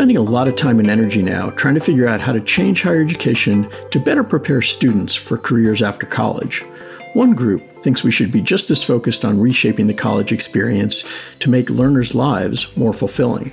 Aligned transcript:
spending 0.00 0.16
a 0.16 0.22
lot 0.22 0.48
of 0.48 0.56
time 0.56 0.80
and 0.80 0.88
energy 0.88 1.20
now 1.20 1.50
trying 1.50 1.74
to 1.74 1.80
figure 1.80 2.08
out 2.08 2.22
how 2.22 2.32
to 2.32 2.40
change 2.40 2.80
higher 2.80 3.02
education 3.02 3.70
to 3.90 4.00
better 4.00 4.24
prepare 4.24 4.62
students 4.62 5.14
for 5.14 5.36
careers 5.36 5.82
after 5.82 6.06
college. 6.06 6.62
One 7.12 7.34
group 7.34 7.82
thinks 7.82 8.02
we 8.02 8.10
should 8.10 8.32
be 8.32 8.40
just 8.40 8.70
as 8.70 8.82
focused 8.82 9.26
on 9.26 9.38
reshaping 9.38 9.88
the 9.88 9.92
college 9.92 10.32
experience 10.32 11.04
to 11.40 11.50
make 11.50 11.68
learners' 11.68 12.14
lives 12.14 12.74
more 12.78 12.94
fulfilling. 12.94 13.52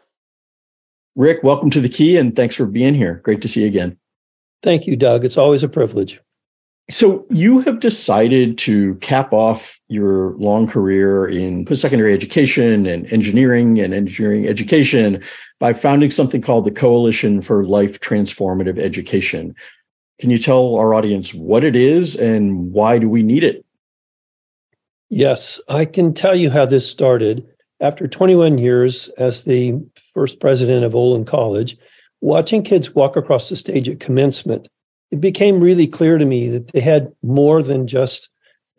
Rick, 1.15 1.43
welcome 1.43 1.69
to 1.69 1.81
the 1.81 1.89
Key 1.89 2.17
and 2.17 2.35
thanks 2.35 2.55
for 2.55 2.65
being 2.65 2.95
here. 2.95 3.21
Great 3.23 3.41
to 3.41 3.47
see 3.47 3.61
you 3.61 3.67
again. 3.67 3.97
Thank 4.63 4.87
you, 4.87 4.95
Doug. 4.95 5.23
It's 5.23 5.37
always 5.37 5.61
a 5.61 5.69
privilege. 5.69 6.19
So, 6.89 7.25
you 7.29 7.61
have 7.61 7.79
decided 7.79 8.57
to 8.59 8.95
cap 8.95 9.31
off 9.31 9.79
your 9.87 10.35
long 10.37 10.67
career 10.67 11.25
in 11.27 11.65
post 11.65 11.81
secondary 11.81 12.13
education 12.13 12.85
and 12.85 13.11
engineering 13.13 13.79
and 13.79 13.93
engineering 13.93 14.47
education 14.47 15.23
by 15.59 15.73
founding 15.73 16.11
something 16.11 16.41
called 16.41 16.65
the 16.65 16.71
Coalition 16.71 17.41
for 17.41 17.63
Life 17.63 18.01
Transformative 18.01 18.79
Education. 18.79 19.55
Can 20.19 20.29
you 20.29 20.37
tell 20.37 20.75
our 20.75 20.93
audience 20.93 21.33
what 21.33 21.63
it 21.63 21.75
is 21.75 22.15
and 22.15 22.73
why 22.73 22.97
do 22.97 23.07
we 23.07 23.23
need 23.23 23.43
it? 23.43 23.63
Yes, 25.09 25.61
I 25.69 25.85
can 25.85 26.13
tell 26.13 26.35
you 26.35 26.49
how 26.49 26.65
this 26.65 26.89
started 26.89 27.47
after 27.83 28.07
21 28.07 28.57
years 28.57 29.09
as 29.17 29.43
the 29.43 29.75
first 29.95 30.39
president 30.39 30.85
of 30.85 30.95
Olin 30.95 31.25
College, 31.25 31.77
watching 32.21 32.63
kids 32.63 32.95
walk 32.95 33.17
across 33.17 33.49
the 33.49 33.57
stage 33.57 33.89
at 33.89 33.99
commencement, 33.99 34.69
it 35.11 35.19
became 35.19 35.59
really 35.59 35.85
clear 35.85 36.17
to 36.17 36.25
me 36.25 36.47
that 36.47 36.69
they 36.69 36.79
had 36.79 37.11
more 37.21 37.61
than 37.61 37.85
just 37.85 38.29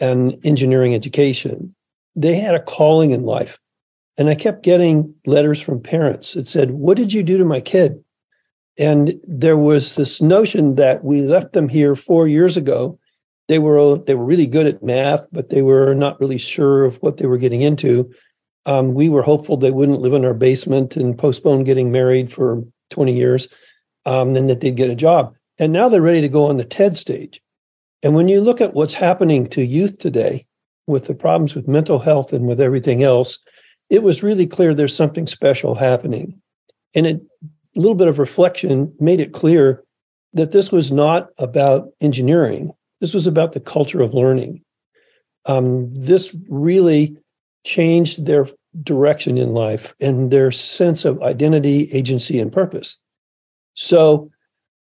an 0.00 0.40
engineering 0.42 0.94
education. 0.94 1.74
They 2.16 2.34
had 2.34 2.54
a 2.54 2.62
calling 2.62 3.10
in 3.10 3.24
life. 3.24 3.60
And 4.16 4.30
I 4.30 4.34
kept 4.34 4.62
getting 4.62 5.14
letters 5.26 5.60
from 5.60 5.82
parents 5.82 6.32
that 6.32 6.48
said, 6.48 6.70
What 6.70 6.96
did 6.96 7.12
you 7.12 7.22
do 7.22 7.36
to 7.36 7.44
my 7.44 7.60
kid? 7.60 8.02
And 8.78 9.14
there 9.24 9.58
was 9.58 9.96
this 9.96 10.22
notion 10.22 10.76
that 10.76 11.04
we 11.04 11.20
left 11.20 11.52
them 11.52 11.68
here 11.68 11.94
four 11.94 12.26
years 12.26 12.56
ago. 12.56 12.98
They 13.48 13.58
were 13.58 13.98
they 13.98 14.14
were 14.14 14.24
really 14.24 14.46
good 14.46 14.66
at 14.66 14.82
math, 14.82 15.26
but 15.30 15.50
they 15.50 15.62
were 15.62 15.94
not 15.94 16.18
really 16.20 16.38
sure 16.38 16.84
of 16.84 16.96
what 16.96 17.18
they 17.18 17.26
were 17.26 17.38
getting 17.38 17.60
into. 17.60 18.10
Um, 18.66 18.94
we 18.94 19.08
were 19.08 19.22
hopeful 19.22 19.56
they 19.56 19.70
wouldn't 19.70 20.00
live 20.00 20.14
in 20.14 20.24
our 20.24 20.34
basement 20.34 20.96
and 20.96 21.18
postpone 21.18 21.64
getting 21.64 21.92
married 21.92 22.32
for 22.32 22.64
20 22.90 23.12
years, 23.12 23.48
um, 24.06 24.34
and 24.36 24.48
that 24.48 24.60
they'd 24.60 24.76
get 24.76 24.90
a 24.90 24.94
job. 24.94 25.34
And 25.58 25.72
now 25.72 25.88
they're 25.88 26.02
ready 26.02 26.20
to 26.20 26.28
go 26.28 26.46
on 26.46 26.56
the 26.56 26.64
TED 26.64 26.96
stage. 26.96 27.40
And 28.02 28.14
when 28.14 28.28
you 28.28 28.40
look 28.40 28.60
at 28.60 28.74
what's 28.74 28.94
happening 28.94 29.48
to 29.50 29.64
youth 29.64 29.98
today 29.98 30.46
with 30.86 31.06
the 31.06 31.14
problems 31.14 31.54
with 31.54 31.68
mental 31.68 31.98
health 31.98 32.32
and 32.32 32.46
with 32.46 32.60
everything 32.60 33.02
else, 33.02 33.42
it 33.90 34.02
was 34.02 34.22
really 34.22 34.46
clear 34.46 34.74
there's 34.74 34.94
something 34.94 35.26
special 35.26 35.74
happening. 35.74 36.40
And 36.94 37.06
it, 37.06 37.20
a 37.76 37.80
little 37.80 37.94
bit 37.94 38.08
of 38.08 38.18
reflection 38.18 38.94
made 39.00 39.20
it 39.20 39.32
clear 39.32 39.82
that 40.32 40.52
this 40.52 40.72
was 40.72 40.90
not 40.90 41.30
about 41.38 41.88
engineering, 42.00 42.72
this 43.00 43.14
was 43.14 43.26
about 43.26 43.52
the 43.52 43.60
culture 43.60 44.02
of 44.02 44.14
learning. 44.14 44.62
Um, 45.46 45.92
this 45.94 46.34
really 46.48 47.16
changed 47.64 48.26
their 48.26 48.46
direction 48.82 49.38
in 49.38 49.54
life 49.54 49.94
and 50.00 50.30
their 50.30 50.50
sense 50.50 51.04
of 51.04 51.22
identity, 51.22 51.90
agency, 51.92 52.38
and 52.38 52.52
purpose. 52.52 52.98
So 53.74 54.30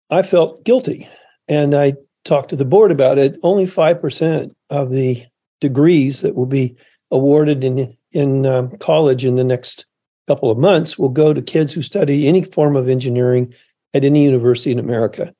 I 0.09 0.23
felt 0.23 0.63
guilty 0.65 1.07
and 1.47 1.75
I 1.75 1.93
talked 2.25 2.49
to 2.49 2.55
the 2.55 2.65
board 2.65 2.91
about 2.91 3.17
it. 3.17 3.37
Only 3.43 3.65
5% 3.65 4.53
of 4.69 4.91
the 4.91 5.25
degrees 5.59 6.21
that 6.21 6.35
will 6.35 6.45
be 6.45 6.75
awarded 7.11 7.63
in, 7.63 7.95
in 8.11 8.45
um, 8.45 8.75
college 8.77 9.25
in 9.25 9.35
the 9.35 9.43
next 9.43 9.85
couple 10.27 10.49
of 10.49 10.57
months 10.57 10.97
will 10.97 11.09
go 11.09 11.33
to 11.33 11.41
kids 11.41 11.73
who 11.73 11.81
study 11.81 12.27
any 12.27 12.43
form 12.43 12.75
of 12.75 12.89
engineering 12.89 13.53
at 13.93 14.05
any 14.05 14.23
university 14.23 14.71
in 14.71 14.79
America. 14.79 15.33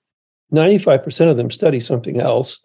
95% 0.53 1.29
of 1.29 1.37
them 1.37 1.49
study 1.49 1.79
something 1.79 2.19
else. 2.19 2.63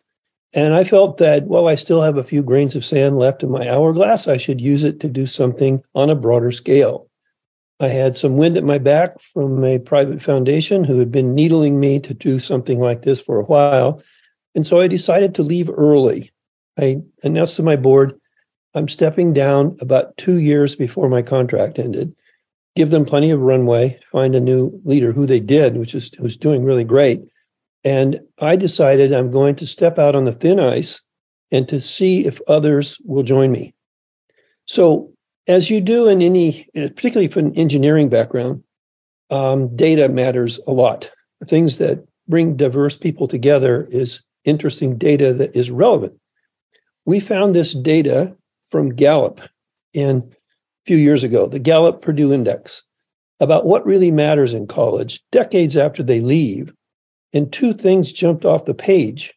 And 0.54 0.74
I 0.74 0.84
felt 0.84 1.18
that 1.18 1.44
while 1.44 1.68
I 1.68 1.74
still 1.74 2.02
have 2.02 2.16
a 2.16 2.24
few 2.24 2.42
grains 2.42 2.76
of 2.76 2.84
sand 2.84 3.18
left 3.18 3.42
in 3.42 3.50
my 3.50 3.68
hourglass, 3.68 4.28
I 4.28 4.36
should 4.36 4.60
use 4.60 4.84
it 4.84 5.00
to 5.00 5.08
do 5.08 5.26
something 5.26 5.82
on 5.94 6.08
a 6.08 6.14
broader 6.14 6.52
scale. 6.52 7.08
I 7.78 7.88
had 7.88 8.16
some 8.16 8.38
wind 8.38 8.56
at 8.56 8.64
my 8.64 8.78
back 8.78 9.20
from 9.20 9.62
a 9.62 9.78
private 9.78 10.22
foundation 10.22 10.82
who 10.82 10.98
had 10.98 11.12
been 11.12 11.34
needling 11.34 11.78
me 11.78 12.00
to 12.00 12.14
do 12.14 12.38
something 12.38 12.80
like 12.80 13.02
this 13.02 13.20
for 13.20 13.38
a 13.38 13.44
while. 13.44 14.02
And 14.54 14.66
so 14.66 14.80
I 14.80 14.88
decided 14.88 15.34
to 15.34 15.42
leave 15.42 15.68
early. 15.68 16.32
I 16.78 17.02
announced 17.22 17.56
to 17.56 17.62
my 17.62 17.76
board, 17.76 18.18
I'm 18.74 18.88
stepping 18.88 19.34
down 19.34 19.76
about 19.80 20.16
two 20.16 20.38
years 20.38 20.74
before 20.74 21.08
my 21.08 21.20
contract 21.20 21.78
ended. 21.78 22.14
Give 22.76 22.90
them 22.90 23.04
plenty 23.04 23.30
of 23.30 23.40
runway, 23.40 23.98
find 24.12 24.34
a 24.34 24.40
new 24.40 24.80
leader 24.84 25.12
who 25.12 25.26
they 25.26 25.40
did, 25.40 25.76
which 25.76 25.94
is 25.94 26.12
who's 26.14 26.36
doing 26.36 26.64
really 26.64 26.84
great. 26.84 27.22
And 27.86 28.18
I 28.40 28.56
decided 28.56 29.12
I'm 29.12 29.30
going 29.30 29.54
to 29.56 29.66
step 29.66 29.96
out 29.96 30.16
on 30.16 30.24
the 30.24 30.32
thin 30.32 30.58
ice 30.58 31.00
and 31.52 31.68
to 31.68 31.80
see 31.80 32.26
if 32.26 32.40
others 32.48 32.98
will 33.04 33.22
join 33.22 33.52
me. 33.52 33.74
So, 34.64 35.12
as 35.46 35.70
you 35.70 35.80
do 35.80 36.08
in 36.08 36.20
any, 36.20 36.66
particularly 36.74 37.28
for 37.28 37.38
an 37.38 37.54
engineering 37.54 38.08
background, 38.08 38.64
um, 39.30 39.74
data 39.76 40.08
matters 40.08 40.58
a 40.66 40.72
lot. 40.72 41.12
Things 41.46 41.78
that 41.78 42.04
bring 42.26 42.56
diverse 42.56 42.96
people 42.96 43.28
together 43.28 43.86
is 43.92 44.20
interesting 44.44 44.98
data 44.98 45.32
that 45.34 45.54
is 45.54 45.70
relevant. 45.70 46.18
We 47.04 47.20
found 47.20 47.54
this 47.54 47.72
data 47.72 48.36
from 48.68 48.96
Gallup 48.96 49.40
in 49.92 50.16
a 50.16 50.34
few 50.86 50.96
years 50.96 51.22
ago, 51.22 51.46
the 51.46 51.60
Gallup 51.60 52.02
Purdue 52.02 52.32
Index, 52.32 52.82
about 53.38 53.64
what 53.64 53.86
really 53.86 54.10
matters 54.10 54.54
in 54.54 54.66
college 54.66 55.20
decades 55.30 55.76
after 55.76 56.02
they 56.02 56.20
leave 56.20 56.72
and 57.32 57.52
two 57.52 57.74
things 57.74 58.12
jumped 58.12 58.44
off 58.44 58.64
the 58.64 58.74
page. 58.74 59.34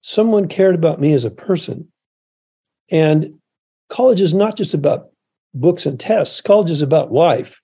Someone 0.00 0.48
cared 0.48 0.74
about 0.74 1.00
me 1.00 1.12
as 1.12 1.24
a 1.24 1.30
person. 1.30 1.88
And 2.90 3.34
college 3.88 4.20
is 4.20 4.34
not 4.34 4.56
just 4.56 4.74
about 4.74 5.08
books 5.54 5.86
and 5.86 5.98
tests, 5.98 6.40
college 6.40 6.70
is 6.70 6.82
about 6.82 7.12
life. 7.12 7.60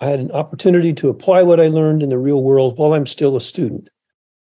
I 0.00 0.06
had 0.06 0.20
an 0.20 0.32
opportunity 0.32 0.92
to 0.94 1.08
apply 1.08 1.42
what 1.42 1.60
I 1.60 1.68
learned 1.68 2.02
in 2.02 2.08
the 2.08 2.18
real 2.18 2.42
world 2.42 2.76
while 2.76 2.92
I'm 2.92 3.06
still 3.06 3.36
a 3.36 3.40
student. 3.40 3.88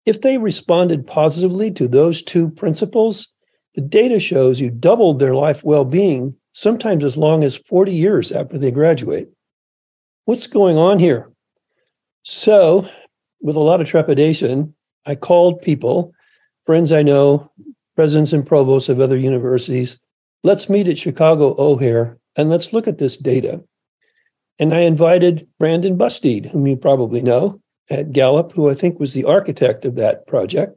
If 0.05 0.21
they 0.21 0.39
responded 0.39 1.07
positively 1.07 1.71
to 1.73 1.89
those 1.89 2.23
two 2.23 2.51
principles, 2.51 3.33
the 3.75 3.81
data 3.81 4.21
shows 4.21 4.61
you 4.61 4.71
doubled 4.71 5.19
their 5.19 5.35
life 5.35 5.65
well 5.65 5.85
being, 5.85 6.35
sometimes 6.53 7.05
as 7.05 7.17
long 7.17 7.43
as 7.43 7.57
40 7.57 7.93
years 7.93 8.33
after 8.33 8.59
they 8.59 8.71
graduate. 8.71 9.29
What's 10.27 10.47
going 10.47 10.77
on 10.77 10.99
here? 10.99 11.31
So, 12.23 12.89
with 13.41 13.57
a 13.57 13.61
lot 13.61 13.81
of 13.81 13.89
trepidation, 13.89 14.75
I 15.05 15.15
called 15.15 15.63
people, 15.63 16.13
friends 16.65 16.93
I 16.93 17.03
know, 17.03 17.51
presidents 17.95 18.33
and 18.33 18.47
provosts 18.47 18.89
of 18.89 19.01
other 19.01 19.17
universities. 19.17 19.99
Let's 20.43 20.69
meet 20.69 20.89
at 20.89 20.99
Chicago 20.99 21.55
O'Hare 21.59 22.19
and 22.37 22.51
let's 22.51 22.73
look 22.73 22.87
at 22.87 22.99
this 22.99 23.17
data. 23.17 23.63
And 24.59 24.75
I 24.75 24.81
invited 24.81 25.47
Brandon 25.59 25.97
Busteed, 25.97 26.47
whom 26.47 26.67
you 26.67 26.77
probably 26.77 27.23
know 27.23 27.61
at 27.91 28.13
Gallup, 28.13 28.53
who 28.53 28.71
I 28.71 28.75
think 28.75 28.99
was 28.99 29.13
the 29.13 29.25
architect 29.25 29.85
of 29.85 29.97
that 29.97 30.27
project, 30.27 30.77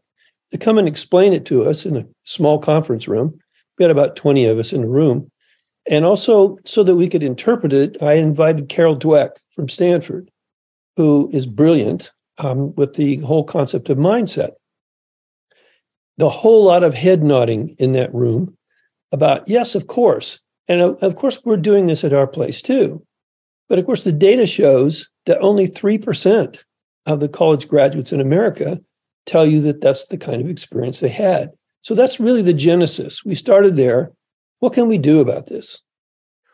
to 0.51 0.57
come 0.57 0.77
and 0.77 0.87
explain 0.87 1.33
it 1.33 1.45
to 1.45 1.65
us 1.65 1.85
in 1.85 1.97
a 1.97 2.05
small 2.23 2.59
conference 2.59 3.07
room. 3.07 3.37
We 3.77 3.83
had 3.83 3.91
about 3.91 4.15
20 4.15 4.45
of 4.45 4.59
us 4.59 4.73
in 4.73 4.81
the 4.81 4.87
room. 4.87 5.31
And 5.89 6.05
also, 6.05 6.57
so 6.65 6.83
that 6.83 6.95
we 6.95 7.07
could 7.07 7.23
interpret 7.23 7.73
it, 7.73 8.01
I 8.01 8.13
invited 8.13 8.69
Carol 8.69 8.97
Dweck 8.97 9.31
from 9.51 9.69
Stanford, 9.69 10.29
who 10.97 11.29
is 11.33 11.45
brilliant 11.45 12.11
um, 12.39 12.73
with 12.75 12.95
the 12.95 13.17
whole 13.17 13.43
concept 13.43 13.89
of 13.89 13.97
mindset. 13.97 14.51
The 16.17 16.29
whole 16.29 16.63
lot 16.63 16.83
of 16.83 16.93
head 16.93 17.23
nodding 17.23 17.75
in 17.79 17.93
that 17.93 18.13
room 18.13 18.57
about, 19.11 19.47
yes, 19.47 19.75
of 19.75 19.87
course. 19.87 20.41
And 20.67 20.81
of 20.81 21.15
course, 21.15 21.43
we're 21.45 21.57
doing 21.57 21.87
this 21.87 22.03
at 22.03 22.13
our 22.13 22.27
place 22.27 22.61
too. 22.61 23.05
But 23.67 23.79
of 23.79 23.85
course, 23.85 24.03
the 24.03 24.11
data 24.11 24.45
shows 24.45 25.09
that 25.25 25.39
only 25.39 25.67
3% 25.67 26.57
of 27.05 27.19
the 27.19 27.29
college 27.29 27.67
graduates 27.67 28.11
in 28.11 28.19
America 28.19 28.79
tell 29.25 29.45
you 29.45 29.61
that 29.61 29.81
that's 29.81 30.07
the 30.07 30.17
kind 30.17 30.41
of 30.41 30.49
experience 30.49 30.99
they 30.99 31.09
had. 31.09 31.51
So 31.81 31.95
that's 31.95 32.19
really 32.19 32.41
the 32.41 32.53
genesis. 32.53 33.23
We 33.23 33.35
started 33.35 33.75
there. 33.75 34.11
What 34.59 34.73
can 34.73 34.87
we 34.87 34.97
do 34.97 35.21
about 35.21 35.47
this? 35.47 35.81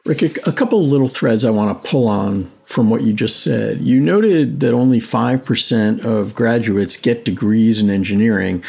Rick, 0.06 0.22
a 0.46 0.54
couple 0.54 0.86
little 0.86 1.08
threads 1.08 1.44
I 1.44 1.50
want 1.50 1.84
to 1.84 1.90
pull 1.90 2.08
on 2.08 2.52
from 2.66 2.92
what 2.92 3.02
you 3.02 3.12
just 3.12 3.42
said. 3.42 3.82
You 3.82 4.00
noted 4.00 4.60
that 4.60 4.72
only 4.72 5.00
5% 5.00 6.06
of 6.06 6.36
graduates 6.36 6.96
get 6.96 7.26
degrees 7.26 7.80
in 7.80 7.90
engineering, 7.90 8.64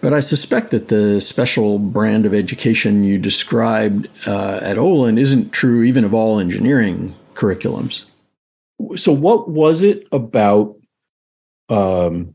but 0.00 0.12
I 0.12 0.20
suspect 0.20 0.70
that 0.70 0.86
the 0.86 1.20
special 1.20 1.80
brand 1.80 2.24
of 2.24 2.32
education 2.32 3.02
you 3.02 3.18
described 3.18 4.08
uh, 4.28 4.60
at 4.62 4.78
Olin 4.78 5.18
isn't 5.18 5.50
true 5.50 5.82
even 5.82 6.04
of 6.04 6.14
all 6.14 6.38
engineering 6.38 7.16
curriculums. 7.34 8.04
So, 8.96 9.10
what 9.10 9.48
was 9.48 9.82
it 9.82 10.06
about 10.12 10.76
um, 11.68 12.34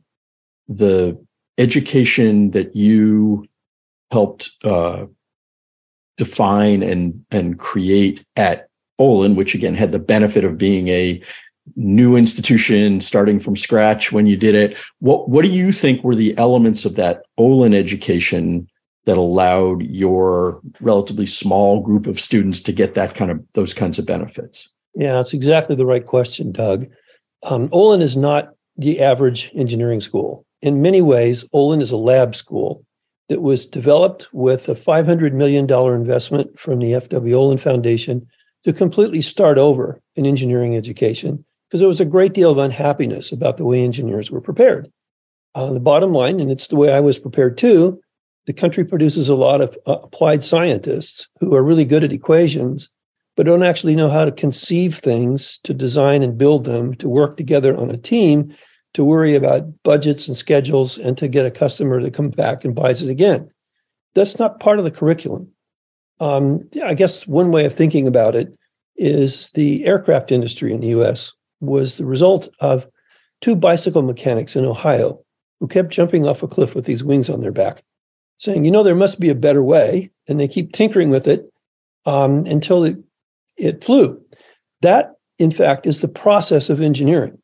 the 0.68 1.24
education 1.58 2.52
that 2.52 2.76
you 2.76 3.46
helped 4.12 4.52
uh, 4.66 5.06
define 6.18 6.84
and 6.84 7.26
and 7.32 7.58
create 7.60 8.24
at 8.36 8.68
Olin, 9.00 9.36
which 9.36 9.56
again 9.56 9.76
had 9.76 9.92
the 9.92 10.00
benefit 10.00 10.44
of 10.44 10.58
being 10.58 10.88
a 10.90 11.22
new 11.76 12.16
institution 12.16 13.02
starting 13.02 13.40
from 13.40 13.56
scratch 13.56 14.12
when 14.12 14.28
you 14.28 14.38
did 14.38 14.56
it. 14.56 14.78
What 15.00 15.30
what 15.30 15.44
do 15.44 15.50
you 15.50 15.72
think 15.72 16.04
were 16.04 16.16
the 16.16 16.38
elements 16.38 16.86
of 16.86 16.96
that 16.96 17.24
Olin 17.38 17.74
education 17.74 18.68
that 19.06 19.18
allowed 19.18 19.82
your 19.84 20.62
relatively 20.80 21.26
small 21.26 21.82
group 21.82 22.06
of 22.06 22.20
students 22.20 22.60
to 22.62 22.72
get 22.72 22.94
that 22.94 23.16
kind 23.16 23.32
of 23.32 23.44
those 23.54 23.74
kinds 23.74 23.98
of 23.98 24.06
benefits? 24.06 24.70
Yeah, 24.96 25.16
that's 25.16 25.34
exactly 25.34 25.76
the 25.76 25.86
right 25.86 26.06
question, 26.06 26.52
Doug. 26.52 26.88
Um, 27.44 27.70
Olin 27.72 28.02
is 28.02 28.18
not 28.18 28.54
the 28.78 29.02
average 29.02 29.50
engineering 29.56 30.02
school. 30.02 30.46
In 30.62 30.82
many 30.82 31.02
ways, 31.02 31.48
Olin 31.54 31.82
is 31.82 31.92
a 31.92 31.98
lab 31.98 32.36
school 32.36 32.86
that 33.30 33.42
was 33.42 33.66
developed 33.66 34.28
with 34.34 34.68
a 34.68 34.74
$500 34.74 35.34
million 35.34 35.70
investment 35.72 36.60
from 36.60 36.80
the 36.80 36.94
F.W. 36.94 37.36
Olin 37.36 37.58
Foundation 37.58 38.28
to 38.64 38.74
completely 38.74 39.22
start 39.22 39.58
over 39.58 40.02
in 40.16 40.26
engineering 40.26 40.76
education 40.76 41.44
because 41.68 41.80
there 41.80 41.88
was 41.88 42.02
a 42.02 42.06
great 42.06 42.34
deal 42.34 42.52
of 42.52 42.58
unhappiness 42.58 43.32
about 43.32 43.58
the 43.58 43.66
way 43.66 43.82
engineers 43.82 44.30
were 44.30 44.42
prepared. 44.42 44.92
Uh, 45.56 45.72
the 45.72 45.80
bottom 45.80 46.14
line, 46.14 46.40
and 46.40 46.52
it's 46.52 46.68
the 46.68 46.76
way 46.76 46.92
I 46.92 47.00
was 47.00 47.20
prepared 47.20 47.58
too, 47.58 48.02
the 48.48 48.54
country 48.54 48.84
produces 48.84 49.30
a 49.30 49.36
lot 49.36 49.62
of 49.62 49.78
uh, 49.86 49.98
applied 50.04 50.44
scientists 50.44 51.30
who 51.40 51.56
are 51.56 51.64
really 51.64 51.86
good 51.86 52.04
at 52.04 52.12
equations, 52.12 52.90
but 53.36 53.46
don't 53.46 53.64
actually 53.64 53.96
know 53.96 54.10
how 54.10 54.26
to 54.26 54.32
conceive 54.32 54.98
things, 54.98 55.60
to 55.64 55.74
design 55.74 56.24
and 56.24 56.38
build 56.38 56.66
them, 56.66 56.94
to 56.96 57.08
work 57.08 57.38
together 57.38 57.78
on 57.78 57.90
a 57.90 57.98
team, 57.98 58.54
to 58.94 59.06
worry 59.06 59.36
about 59.36 59.64
budgets 59.84 60.28
and 60.28 60.36
schedules, 60.36 60.98
and 60.98 61.18
to 61.18 61.28
get 61.28 61.46
a 61.46 61.52
customer 61.52 62.00
to 62.00 62.12
come 62.12 62.30
back 62.30 62.66
and 62.66 62.76
buys 62.76 63.02
it 63.02 63.10
again. 63.10 63.50
That's 64.16 64.38
not 64.40 64.60
part 64.60 64.80
of 64.80 64.84
the 64.84 64.92
curriculum. 64.92 65.48
Um, 66.20 66.68
I 66.84 66.94
guess 66.94 67.26
one 67.26 67.52
way 67.52 67.66
of 67.66 67.74
thinking 67.74 68.08
about 68.08 68.36
it 68.36 68.54
is 68.96 69.50
the 69.52 69.86
aircraft 69.86 70.32
industry 70.32 70.74
in 70.74 70.82
the 70.82 70.90
US 70.90 71.34
was 71.62 71.98
the 71.98 72.06
result 72.06 72.50
of 72.60 72.88
two 73.40 73.56
bicycle 73.56 74.02
mechanics 74.02 74.56
in 74.56 74.66
Ohio 74.66 75.24
who 75.60 75.68
kept 75.68 75.92
jumping 75.92 76.28
off 76.28 76.44
a 76.44 76.48
cliff 76.48 76.76
with 76.76 76.86
these 76.86 77.04
wings 77.04 77.30
on 77.30 77.42
their 77.42 77.52
back, 77.52 77.84
saying, 78.38 78.66
you 78.66 78.72
know, 78.72 78.84
there 78.84 78.96
must 78.96 79.20
be 79.20 79.30
a 79.30 79.36
better 79.36 79.64
way. 79.64 80.12
And 80.28 80.40
they 80.40 80.48
keep 80.48 80.74
tinkering 80.74 81.10
with 81.10 81.28
it 81.28 81.52
um, 82.06 82.46
until 82.46 82.84
it 82.84 82.98
it 83.58 83.84
flew. 83.84 84.20
That, 84.82 85.14
in 85.38 85.52
fact, 85.52 85.86
is 85.86 86.02
the 86.02 86.08
process 86.08 86.70
of 86.70 86.82
engineering. 86.82 87.38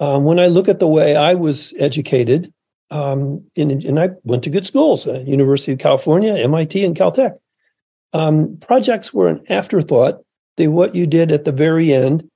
Um, 0.00 0.24
when 0.24 0.40
I 0.40 0.46
look 0.46 0.68
at 0.68 0.80
the 0.80 0.88
way 0.88 1.14
I 1.14 1.34
was 1.34 1.74
educated, 1.78 2.52
um, 2.90 3.44
in, 3.54 3.70
and 3.70 4.00
I 4.00 4.10
went 4.24 4.42
to 4.44 4.50
good 4.50 4.66
schools, 4.66 5.06
uh, 5.06 5.22
University 5.26 5.72
of 5.72 5.78
California, 5.78 6.34
MIT, 6.34 6.84
and 6.84 6.96
Caltech. 6.96 7.38
Um, 8.12 8.56
projects 8.56 9.14
were 9.14 9.28
an 9.28 9.44
afterthought. 9.48 10.24
They 10.56 10.68
what 10.68 10.94
you 10.94 11.06
did 11.06 11.30
at 11.30 11.44
the 11.44 11.52
very 11.52 11.92
end. 11.92 12.28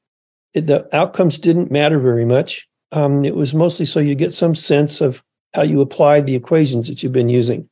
It, 0.53 0.67
the 0.67 0.89
outcomes 0.95 1.39
didn't 1.39 1.73
matter 1.73 1.99
very 1.99 2.25
much. 2.25 2.69
Um, 2.93 3.25
it 3.25 3.35
was 3.35 3.55
mostly 3.55 3.87
so 3.87 3.99
you 3.99 4.15
get 4.15 4.33
some 4.33 4.55
sense 4.55 5.01
of 5.01 5.23
how 5.53 5.63
you 5.63 5.81
applied 5.81 6.27
the 6.27 6.37
equations 6.37 6.87
that 6.87 7.03
you've 7.03 7.13
been 7.13 7.29
using. 7.29 7.69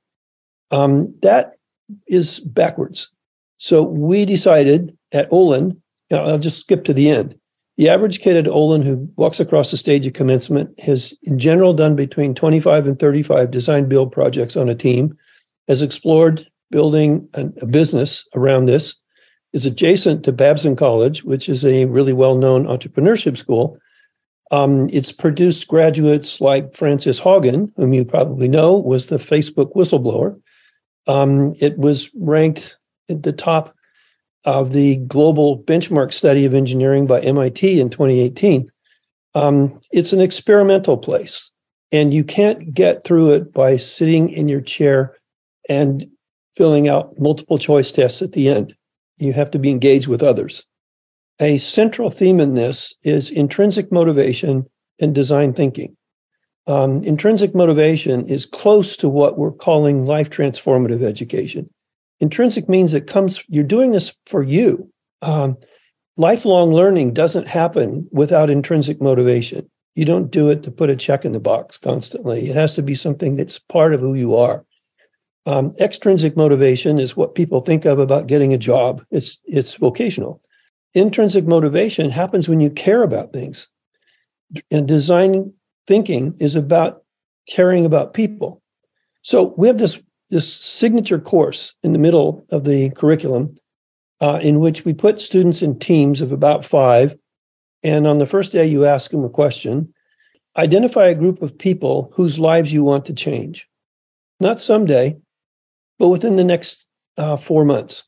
Um, 0.71 1.15
that 1.23 1.53
is 2.09 2.41
backwards. 2.41 3.11
So 3.59 3.83
we 3.83 4.25
decided 4.25 4.97
at 5.13 5.29
Olin, 5.31 5.81
I'll 6.11 6.39
just 6.39 6.61
skip 6.61 6.85
to 6.85 6.95
the 6.95 7.11
end. 7.11 7.39
The 7.79 7.89
average 7.89 8.21
kid 8.21 8.37
at 8.37 8.49
Olin 8.49 8.83
who 8.83 9.09
walks 9.17 9.41
across 9.41 9.71
the 9.71 9.77
stage 9.77 10.07
at 10.07 10.15
commencement 10.15 10.79
has, 10.81 11.17
in 11.23 11.39
general, 11.39 11.73
done 11.73 11.97
between 11.97 12.35
25 12.35 12.87
and 12.87 12.99
35 12.99 13.51
design 13.51 13.89
build 13.89 14.13
projects 14.13 14.57
on 14.57 14.69
a 14.69 14.75
team, 14.75 15.17
has 15.69 15.81
explored 15.81 16.47
building 16.71 17.29
a, 17.35 17.67
business 17.67 18.27
around 18.35 18.67
this, 18.67 18.95
is 19.53 19.67
adjacent 19.67 20.25
to 20.25 20.33
Babson 20.33 20.77
College, 20.77 21.25
which 21.25 21.49
is 21.49 21.65
a 21.65 21.87
really 21.87 22.13
well 22.13 22.37
known 22.37 22.65
entrepreneurship 22.65 23.37
school. 23.37 23.79
Um, 24.51 24.91
it's 24.93 25.13
produced 25.13 25.69
graduates 25.69 26.41
like 26.41 26.77
Frances 26.77 27.21
Haugen, 27.21 27.73
whom 27.77 27.95
you 27.95 28.05
probably 28.05 28.49
know, 28.49 28.77
was 28.77 29.07
the 29.07 29.17
Facebook 29.17 29.75
whistleblower. 29.75 30.39
Um, 31.07 31.55
it 31.59 31.79
was 31.79 32.11
ranked 32.21 32.77
at 33.09 33.23
the 33.23 33.33
top 33.33 33.75
of 34.45 34.73
the 34.73 34.97
global 34.97 35.63
benchmark 35.63 36.13
study 36.13 36.45
of 36.45 36.55
engineering 36.55 37.07
by 37.07 37.21
MIT 37.21 37.81
in 37.81 37.91
2018. 37.91 38.71
Um, 39.35 39.81
it's 39.91 40.13
an 40.13 40.21
experimental 40.21 40.97
place, 40.97 41.51
and 41.91 42.13
you 42.13 42.25
can't 42.25 42.75
get 42.75 43.05
through 43.05 43.33
it 43.33 43.53
by 43.53 43.77
sitting 43.77 44.31
in 44.31 44.49
your 44.49 44.61
chair 44.61 45.17
and 45.69 46.07
filling 46.57 46.89
out 46.89 47.19
multiple 47.19 47.59
choice 47.59 47.93
tests 47.93 48.21
at 48.21 48.33
the 48.33 48.49
end. 48.49 48.75
You 49.17 49.33
have 49.33 49.51
to 49.53 49.59
be 49.59 49.71
engaged 49.71 50.09
with 50.09 50.23
others. 50.23 50.65
A 51.41 51.59
central 51.59 52.11
theme 52.11 52.41
in 52.41 52.55
this 52.55 52.95
is 53.03 53.31
intrinsic 53.31 53.91
motivation 53.91 54.67
and 55.01 55.15
design 55.15 55.55
thinking. 55.55 55.97
Um, 56.67 57.03
intrinsic 57.03 57.55
motivation 57.55 58.27
is 58.27 58.47
close 58.47 58.97
to 58.99 59.09
what 59.09 59.39
we're 59.39 59.53
calling 59.53 60.07
life 60.07 60.31
transformative 60.31 61.03
education. 61.03 61.69
Intrinsic 62.23 62.69
means 62.69 62.95
it 62.95 63.09
comes, 63.09 63.45
you're 63.49 63.65
doing 63.65 63.91
this 63.91 64.17
for 64.27 64.45
you. 64.45 64.89
Um, 65.23 65.57
lifelong 66.17 66.73
learning 66.73 67.15
doesn't 67.15 67.49
happen 67.49 68.09
without 68.13 68.49
intrinsic 68.49 69.03
motivation. 69.03 69.69
You 69.97 70.05
don't 70.05 70.31
do 70.31 70.49
it 70.49 70.63
to 70.63 70.71
put 70.71 70.89
a 70.89 70.95
check 70.95 71.25
in 71.25 71.33
the 71.33 71.41
box 71.41 71.79
constantly. 71.79 72.49
It 72.49 72.55
has 72.55 72.77
to 72.77 72.83
be 72.83 72.95
something 72.95 73.35
that's 73.35 73.59
part 73.59 73.93
of 73.93 73.99
who 73.99 74.15
you 74.15 74.37
are. 74.37 74.65
Um, 75.47 75.75
extrinsic 75.81 76.37
motivation 76.37 77.01
is 77.01 77.17
what 77.17 77.35
people 77.35 77.61
think 77.61 77.85
of 77.85 77.99
about 77.99 78.29
getting 78.29 78.55
a 78.55 78.59
job. 78.59 79.05
It's 79.11 79.41
it's 79.45 79.75
vocational. 79.75 80.41
Intrinsic 80.95 81.45
motivation 81.45 82.09
happens 82.09 82.49
when 82.49 82.61
you 82.61 82.71
care 82.71 83.03
about 83.03 83.33
things. 83.33 83.69
And 84.71 84.87
design 84.87 85.53
thinking 85.89 86.37
is 86.39 86.55
about 86.55 87.03
caring 87.49 87.85
about 87.85 88.15
people. 88.15 88.63
So 89.23 89.55
we 89.57 89.67
have 89.67 89.79
this 89.79 90.01
this 90.33 90.53
signature 90.53 91.21
course 91.21 91.75
in 91.83 91.93
the 91.93 91.99
middle 91.99 92.45
of 92.51 92.65
the 92.65 92.89
curriculum 92.91 93.55
uh, 94.23 94.41
in 94.43 94.61
which 94.61 94.85
we 94.87 94.95
put 94.95 95.21
students 95.21 95.61
in 95.61 95.79
teams 95.79 96.23
of 96.23 96.33
about 96.33 96.65
five 96.65 97.15
And 97.85 98.07
on 98.07 98.19
the 98.19 98.27
first 98.27 98.53
day, 98.53 98.67
you 98.67 98.87
ask 98.87 99.11
them 99.11 99.25
a 99.25 99.29
question 99.29 99.93
identify 100.57 101.07
a 101.07 101.15
group 101.15 101.41
of 101.43 101.57
people 101.57 102.13
whose 102.15 102.39
lives 102.39 102.73
you 102.73 102.85
want 102.85 103.07
to 103.07 103.15
change. 103.15 103.67
Not 104.39 104.61
someday, 104.61 105.17
but 105.99 106.09
within 106.09 106.37
the 106.37 106.45
next 106.45 106.87
uh, 107.17 107.37
four 107.37 107.65
months. 107.65 108.05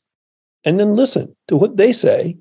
And 0.64 0.78
then 0.78 0.94
listen 0.94 1.34
to 1.48 1.56
what 1.56 1.76
they 1.76 1.92
say. 1.92 2.36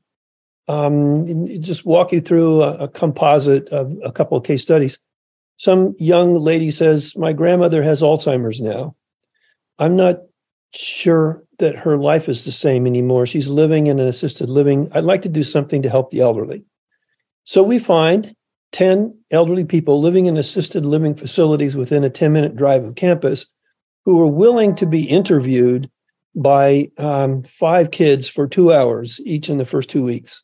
Um, 0.67 1.47
just 1.61 1.85
walk 1.85 2.11
you 2.11 2.21
through 2.21 2.63
a, 2.63 2.85
a 2.85 2.87
composite 2.87 3.69
of 3.69 3.93
a 4.03 4.11
couple 4.11 4.37
of 4.37 4.43
case 4.43 4.61
studies. 4.61 4.99
Some 5.57 5.95
young 5.99 6.35
lady 6.35 6.71
says, 6.71 7.17
My 7.17 7.33
grandmother 7.33 7.83
has 7.83 8.01
Alzheimer's 8.01 8.61
now. 8.61 8.95
I'm 9.79 9.95
not 9.95 10.17
sure 10.73 11.43
that 11.59 11.75
her 11.75 11.97
life 11.97 12.27
is 12.27 12.45
the 12.45 12.51
same 12.51 12.87
anymore. 12.87 13.25
She's 13.25 13.47
living 13.47 13.87
in 13.87 13.99
an 13.99 14.07
assisted 14.07 14.49
living. 14.49 14.89
I'd 14.91 15.03
like 15.03 15.21
to 15.23 15.29
do 15.29 15.43
something 15.43 15.81
to 15.81 15.89
help 15.89 16.09
the 16.09 16.21
elderly. 16.21 16.63
So 17.43 17.61
we 17.61 17.79
find 17.79 18.35
10 18.71 19.15
elderly 19.31 19.65
people 19.65 20.01
living 20.01 20.25
in 20.25 20.37
assisted 20.37 20.85
living 20.85 21.15
facilities 21.15 21.75
within 21.75 22.03
a 22.03 22.09
10 22.09 22.33
minute 22.33 22.55
drive 22.55 22.83
of 22.83 22.95
campus 22.95 23.45
who 24.05 24.19
are 24.19 24.27
willing 24.27 24.75
to 24.75 24.85
be 24.85 25.03
interviewed 25.03 25.89
by 26.35 26.89
um, 26.97 27.43
five 27.43 27.91
kids 27.91 28.27
for 28.27 28.47
two 28.47 28.73
hours 28.73 29.19
each 29.25 29.49
in 29.49 29.59
the 29.59 29.65
first 29.65 29.89
two 29.89 30.03
weeks. 30.03 30.43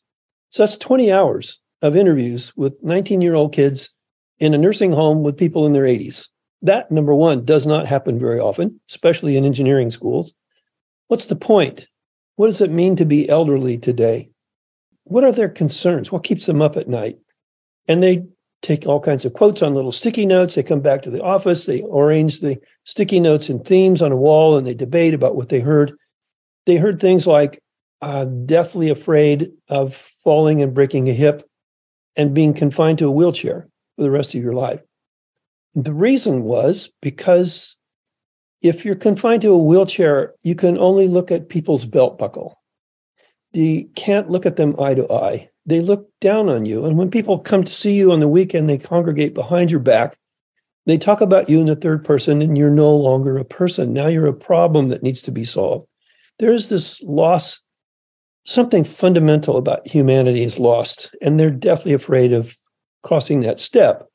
So 0.50 0.62
that's 0.62 0.76
20 0.76 1.10
hours 1.10 1.60
of 1.82 1.96
interviews 1.96 2.56
with 2.56 2.74
19 2.82 3.20
year 3.20 3.34
old 3.34 3.52
kids 3.52 3.94
in 4.38 4.54
a 4.54 4.58
nursing 4.58 4.92
home 4.92 5.22
with 5.22 5.36
people 5.36 5.66
in 5.66 5.72
their 5.72 5.84
80s. 5.84 6.28
That, 6.62 6.90
number 6.90 7.14
one, 7.14 7.44
does 7.44 7.66
not 7.66 7.86
happen 7.86 8.18
very 8.18 8.38
often, 8.38 8.80
especially 8.88 9.36
in 9.36 9.44
engineering 9.44 9.90
schools. 9.90 10.34
What's 11.08 11.26
the 11.26 11.36
point? 11.36 11.86
What 12.36 12.48
does 12.48 12.60
it 12.60 12.70
mean 12.70 12.96
to 12.96 13.04
be 13.04 13.28
elderly 13.28 13.78
today? 13.78 14.30
What 15.04 15.24
are 15.24 15.32
their 15.32 15.48
concerns? 15.48 16.12
What 16.12 16.24
keeps 16.24 16.46
them 16.46 16.62
up 16.62 16.76
at 16.76 16.88
night? 16.88 17.18
And 17.88 18.02
they 18.02 18.24
take 18.62 18.86
all 18.86 19.00
kinds 19.00 19.24
of 19.24 19.32
quotes 19.32 19.62
on 19.62 19.74
little 19.74 19.92
sticky 19.92 20.26
notes. 20.26 20.54
They 20.54 20.62
come 20.62 20.80
back 20.80 21.02
to 21.02 21.10
the 21.10 21.22
office, 21.22 21.66
they 21.66 21.82
arrange 21.92 22.40
the 22.40 22.58
sticky 22.84 23.20
notes 23.20 23.48
and 23.48 23.64
themes 23.64 24.02
on 24.02 24.12
a 24.12 24.16
wall, 24.16 24.56
and 24.56 24.66
they 24.66 24.74
debate 24.74 25.14
about 25.14 25.34
what 25.34 25.48
they 25.48 25.60
heard. 25.60 25.92
They 26.66 26.76
heard 26.76 27.00
things 27.00 27.26
like 27.26 27.62
uh, 28.02 28.26
deathly 28.26 28.90
afraid 28.90 29.50
of 29.68 29.94
falling 30.22 30.62
and 30.62 30.74
breaking 30.74 31.08
a 31.08 31.14
hip 31.14 31.48
and 32.16 32.34
being 32.34 32.54
confined 32.54 32.98
to 32.98 33.08
a 33.08 33.10
wheelchair 33.10 33.68
for 33.96 34.02
the 34.02 34.10
rest 34.10 34.34
of 34.34 34.42
your 34.42 34.52
life. 34.52 34.80
The 35.74 35.94
reason 35.94 36.42
was 36.42 36.92
because 37.00 37.76
if 38.62 38.84
you're 38.84 38.96
confined 38.96 39.42
to 39.42 39.52
a 39.52 39.58
wheelchair, 39.58 40.34
you 40.42 40.54
can 40.54 40.76
only 40.78 41.08
look 41.08 41.30
at 41.30 41.48
people's 41.48 41.86
belt 41.86 42.18
buckle. 42.18 42.60
You 43.52 43.88
can't 43.94 44.30
look 44.30 44.46
at 44.46 44.56
them 44.56 44.78
eye 44.78 44.94
to 44.94 45.10
eye. 45.12 45.48
They 45.66 45.80
look 45.80 46.08
down 46.20 46.48
on 46.48 46.66
you. 46.66 46.84
And 46.84 46.98
when 46.98 47.10
people 47.10 47.38
come 47.38 47.64
to 47.64 47.72
see 47.72 47.94
you 47.94 48.12
on 48.12 48.20
the 48.20 48.28
weekend, 48.28 48.68
they 48.68 48.78
congregate 48.78 49.34
behind 49.34 49.70
your 49.70 49.80
back. 49.80 50.16
They 50.86 50.98
talk 50.98 51.20
about 51.20 51.48
you 51.48 51.60
in 51.60 51.66
the 51.66 51.76
third 51.76 52.04
person, 52.04 52.42
and 52.42 52.56
you're 52.56 52.70
no 52.70 52.94
longer 52.94 53.36
a 53.38 53.44
person. 53.44 53.92
Now 53.92 54.08
you're 54.08 54.26
a 54.26 54.34
problem 54.34 54.88
that 54.88 55.02
needs 55.02 55.22
to 55.22 55.32
be 55.32 55.44
solved. 55.44 55.86
There 56.38 56.52
is 56.52 56.68
this 56.68 57.02
loss, 57.02 57.60
something 58.44 58.84
fundamental 58.84 59.56
about 59.56 59.86
humanity 59.86 60.42
is 60.42 60.58
lost, 60.58 61.14
and 61.20 61.38
they're 61.38 61.50
deathly 61.50 61.92
afraid 61.92 62.32
of 62.32 62.56
crossing 63.02 63.40
that 63.40 63.60
step. 63.60 64.09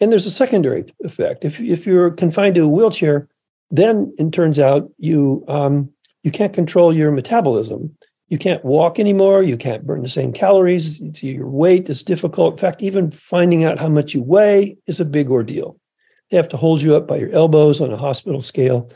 And 0.00 0.12
there's 0.12 0.26
a 0.26 0.30
secondary 0.30 0.84
effect. 1.04 1.44
If, 1.44 1.60
if 1.60 1.86
you're 1.86 2.10
confined 2.10 2.54
to 2.56 2.62
a 2.62 2.68
wheelchair, 2.68 3.28
then 3.70 4.14
it 4.18 4.32
turns 4.32 4.58
out 4.58 4.90
you 4.98 5.44
um, 5.48 5.90
you 6.22 6.30
can't 6.30 6.52
control 6.52 6.92
your 6.94 7.10
metabolism. 7.10 7.96
You 8.28 8.38
can't 8.38 8.64
walk 8.64 8.98
anymore. 8.98 9.42
You 9.42 9.56
can't 9.56 9.86
burn 9.86 10.02
the 10.02 10.08
same 10.08 10.32
calories. 10.32 11.00
Your 11.22 11.48
weight 11.48 11.88
is 11.88 12.02
difficult. 12.02 12.54
In 12.54 12.58
fact, 12.58 12.82
even 12.82 13.12
finding 13.12 13.64
out 13.64 13.78
how 13.78 13.88
much 13.88 14.12
you 14.12 14.22
weigh 14.22 14.76
is 14.88 14.98
a 14.98 15.04
big 15.04 15.30
ordeal. 15.30 15.78
They 16.30 16.36
have 16.36 16.48
to 16.48 16.56
hold 16.56 16.82
you 16.82 16.96
up 16.96 17.06
by 17.06 17.18
your 17.18 17.30
elbows 17.30 17.80
on 17.80 17.92
a 17.92 17.96
hospital 17.96 18.42
scale. 18.42 18.90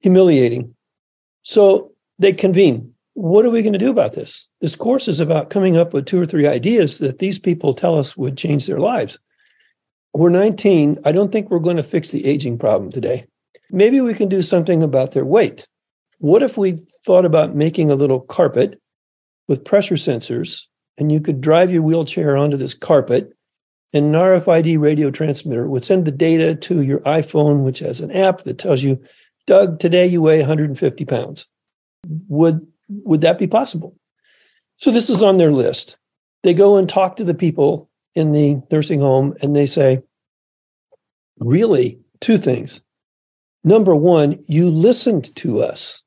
Humiliating. 0.00 0.74
So 1.42 1.92
they 2.18 2.32
convene. 2.32 2.92
What 3.14 3.46
are 3.46 3.50
we 3.50 3.62
going 3.62 3.72
to 3.72 3.78
do 3.78 3.90
about 3.90 4.14
this? 4.14 4.48
This 4.60 4.74
course 4.74 5.06
is 5.06 5.20
about 5.20 5.50
coming 5.50 5.76
up 5.76 5.92
with 5.92 6.06
two 6.06 6.20
or 6.20 6.26
three 6.26 6.46
ideas 6.46 6.98
that 6.98 7.20
these 7.20 7.38
people 7.38 7.72
tell 7.72 7.96
us 7.96 8.16
would 8.16 8.36
change 8.36 8.66
their 8.66 8.80
lives. 8.80 9.18
We're 10.16 10.30
19. 10.30 10.98
I 11.04 11.12
don't 11.12 11.30
think 11.30 11.50
we're 11.50 11.58
going 11.58 11.76
to 11.76 11.82
fix 11.82 12.10
the 12.10 12.24
aging 12.24 12.56
problem 12.56 12.90
today. 12.90 13.26
Maybe 13.70 14.00
we 14.00 14.14
can 14.14 14.30
do 14.30 14.40
something 14.40 14.82
about 14.82 15.12
their 15.12 15.26
weight. 15.26 15.66
What 16.20 16.42
if 16.42 16.56
we 16.56 16.78
thought 17.04 17.26
about 17.26 17.54
making 17.54 17.90
a 17.90 17.96
little 17.96 18.20
carpet 18.20 18.80
with 19.46 19.62
pressure 19.62 19.96
sensors 19.96 20.62
and 20.96 21.12
you 21.12 21.20
could 21.20 21.42
drive 21.42 21.70
your 21.70 21.82
wheelchair 21.82 22.34
onto 22.34 22.56
this 22.56 22.72
carpet 22.72 23.30
and 23.92 24.06
an 24.06 24.12
RFID 24.12 24.80
radio 24.80 25.10
transmitter 25.10 25.68
would 25.68 25.84
send 25.84 26.06
the 26.06 26.12
data 26.12 26.54
to 26.54 26.80
your 26.80 27.00
iPhone, 27.00 27.62
which 27.62 27.80
has 27.80 28.00
an 28.00 28.10
app 28.10 28.44
that 28.44 28.56
tells 28.56 28.82
you, 28.82 28.98
Doug, 29.46 29.78
today 29.80 30.06
you 30.06 30.22
weigh 30.22 30.38
150 30.38 31.04
pounds. 31.04 31.46
Would, 32.28 32.66
would 32.88 33.20
that 33.20 33.38
be 33.38 33.46
possible? 33.46 33.94
So 34.76 34.90
this 34.90 35.10
is 35.10 35.22
on 35.22 35.36
their 35.36 35.52
list. 35.52 35.98
They 36.42 36.54
go 36.54 36.78
and 36.78 36.88
talk 36.88 37.16
to 37.16 37.24
the 37.24 37.34
people 37.34 37.90
in 38.16 38.32
the 38.32 38.60
nursing 38.72 39.00
home 39.00 39.34
and 39.42 39.54
they 39.54 39.66
say, 39.66 40.02
really, 41.38 42.00
two 42.20 42.38
things. 42.38 42.80
Number 43.62 43.94
one, 43.94 44.42
you 44.48 44.70
listened 44.70 45.34
to 45.36 45.60
us. 45.60 46.02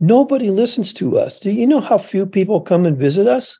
Nobody 0.00 0.50
listens 0.50 0.92
to 0.94 1.18
us. 1.18 1.38
Do 1.38 1.50
you 1.50 1.66
know 1.66 1.80
how 1.80 1.98
few 1.98 2.26
people 2.26 2.60
come 2.60 2.86
and 2.86 2.96
visit 2.96 3.28
us? 3.28 3.58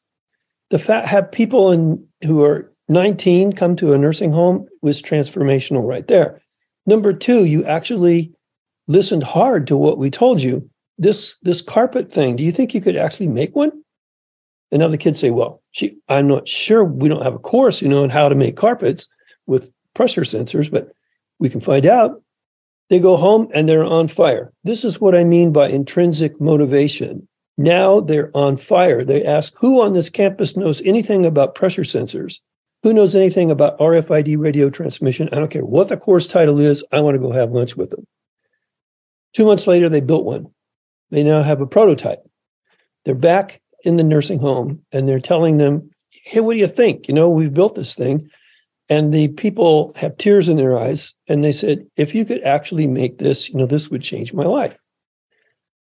The 0.71 0.79
fact 0.79 1.07
have 1.09 1.31
people 1.31 1.71
in 1.71 2.05
who 2.25 2.43
are 2.43 2.73
19 2.89 3.53
come 3.53 3.77
to 3.77 3.93
a 3.93 3.99
nursing 3.99 4.33
home 4.33 4.67
was 4.83 5.03
transformational 5.03 5.87
right 5.87 6.07
there. 6.09 6.41
Number 6.87 7.13
two, 7.13 7.45
you 7.45 7.65
actually 7.65 8.33
listened 8.89 9.23
hard 9.23 9.67
to 9.69 9.77
what 9.77 9.99
we 9.99 10.11
told 10.11 10.43
you. 10.43 10.69
This 10.97 11.37
this 11.43 11.61
carpet 11.61 12.13
thing, 12.13 12.37
do 12.37 12.45
you 12.45 12.53
think 12.53 12.73
you 12.73 12.81
could 12.81 12.97
actually 12.97 13.29
make 13.29 13.55
one? 13.57 13.73
And 14.75 14.81
now 14.81 14.89
the 14.89 14.99
kids 14.99 15.21
say, 15.21 15.31
well, 15.31 15.63
I'm 16.09 16.27
not 16.27 16.49
sure. 16.49 16.83
We 16.83 17.09
don't 17.09 17.23
have 17.23 17.37
a 17.37 17.39
course, 17.39 17.81
you 17.81 17.89
know, 17.89 18.03
on 18.03 18.11
how 18.11 18.29
to 18.29 18.35
make 18.35 18.57
carpets 18.57 19.07
with 19.47 19.73
pressure 19.95 20.23
sensors, 20.23 20.69
but 20.69 20.89
we 21.39 21.49
can 21.49 21.61
find 21.61 21.87
out. 21.87 22.21
They 22.91 22.99
go 22.99 23.17
home 23.17 23.47
and 23.55 23.69
they're 23.69 23.85
on 23.85 24.09
fire. 24.09 24.53
This 24.65 24.85
is 24.85 25.01
what 25.01 25.15
I 25.15 25.23
mean 25.23 25.53
by 25.53 25.69
intrinsic 25.69 26.41
motivation. 26.41 27.29
Now 27.57 28.01
they're 28.01 28.37
on 28.37 28.57
fire. 28.57 29.05
They 29.05 29.25
ask 29.25 29.55
who 29.59 29.81
on 29.81 29.93
this 29.93 30.11
campus 30.11 30.57
knows 30.57 30.83
anything 30.83 31.25
about 31.25 31.55
pressure 31.55 31.83
sensors? 31.83 32.41
Who 32.83 32.93
knows 32.93 33.15
anything 33.15 33.53
about 33.53 33.79
RFID 33.79 34.41
radio 34.41 34.71
transmission? 34.71 35.29
I 35.31 35.37
don't 35.37 35.53
care 35.53 35.65
what 35.65 35.89
the 35.89 35.97
course 35.97 36.27
title 36.27 36.59
is. 36.59 36.85
I 36.91 37.01
want 37.01 37.15
to 37.15 37.21
go 37.21 37.31
have 37.31 37.53
lunch 37.53 37.77
with 37.77 37.91
them. 37.91 38.09
Two 39.35 39.47
months 39.47 39.69
later, 39.69 39.89
they 39.89 40.01
built 40.01 40.25
one. 40.25 40.49
They 41.11 41.23
now 41.23 41.45
have 41.45 41.61
a 41.61 41.67
prototype. 41.67 42.25
They're 43.05 43.15
back 43.15 43.61
in 43.85 43.97
the 43.97 44.05
nursing 44.05 44.39
home 44.39 44.83
and 44.93 45.09
they're 45.09 45.21
telling 45.21 45.59
them, 45.59 45.91
hey, 46.25 46.41
what 46.41 46.55
do 46.55 46.59
you 46.59 46.69
think? 46.69 47.07
You 47.09 47.15
know, 47.15 47.29
we've 47.29 47.55
built 47.55 47.75
this 47.75 47.95
thing. 47.95 48.29
And 48.91 49.15
the 49.15 49.29
people 49.29 49.93
have 49.97 50.19
tears 50.19 50.49
in 50.49 50.57
their 50.57 50.77
eyes. 50.77 51.15
And 51.29 51.43
they 51.43 51.53
said, 51.53 51.87
if 51.97 52.15
you 52.15 52.25
could 52.25 52.43
actually 52.43 52.87
make 52.87 53.19
this, 53.19 53.49
you 53.49 53.57
know, 53.57 53.67
this 53.67 53.91
would 53.91 54.03
change 54.03 54.35
my 54.35 54.45
life. 54.45 54.77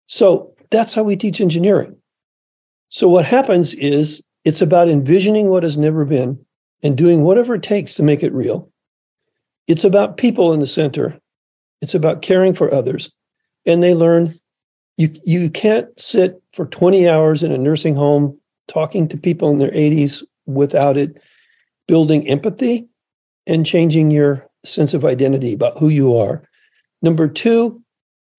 So 0.06 0.54
that's 0.70 0.92
how 0.92 1.02
we 1.02 1.16
teach 1.16 1.40
engineering. 1.40 1.96
So 2.88 3.08
what 3.08 3.24
happens 3.24 3.72
is 3.74 4.24
it's 4.44 4.60
about 4.60 4.88
envisioning 4.88 5.48
what 5.48 5.62
has 5.62 5.78
never 5.78 6.04
been 6.04 6.44
and 6.82 6.96
doing 6.96 7.22
whatever 7.22 7.54
it 7.54 7.62
takes 7.62 7.94
to 7.94 8.02
make 8.02 8.22
it 8.22 8.32
real. 8.32 8.70
It's 9.66 9.84
about 9.84 10.16
people 10.16 10.52
in 10.52 10.60
the 10.60 10.66
center. 10.66 11.18
It's 11.80 11.94
about 11.94 12.22
caring 12.22 12.54
for 12.54 12.72
others. 12.72 13.12
And 13.66 13.82
they 13.82 13.94
learn 13.94 14.38
you, 15.00 15.10
you 15.24 15.48
can't 15.48 15.88
sit 15.98 16.42
for 16.52 16.66
20 16.66 17.08
hours 17.08 17.42
in 17.42 17.52
a 17.52 17.58
nursing 17.58 17.94
home 17.94 18.38
talking 18.68 19.08
to 19.08 19.16
people 19.16 19.50
in 19.50 19.56
their 19.56 19.70
80s 19.70 20.22
without 20.44 20.98
it 20.98 21.16
building 21.88 22.28
empathy 22.28 22.86
and 23.46 23.64
changing 23.64 24.10
your 24.10 24.46
sense 24.62 24.92
of 24.92 25.06
identity 25.06 25.54
about 25.54 25.78
who 25.78 25.88
you 25.88 26.14
are. 26.14 26.42
Number 27.00 27.28
two, 27.28 27.82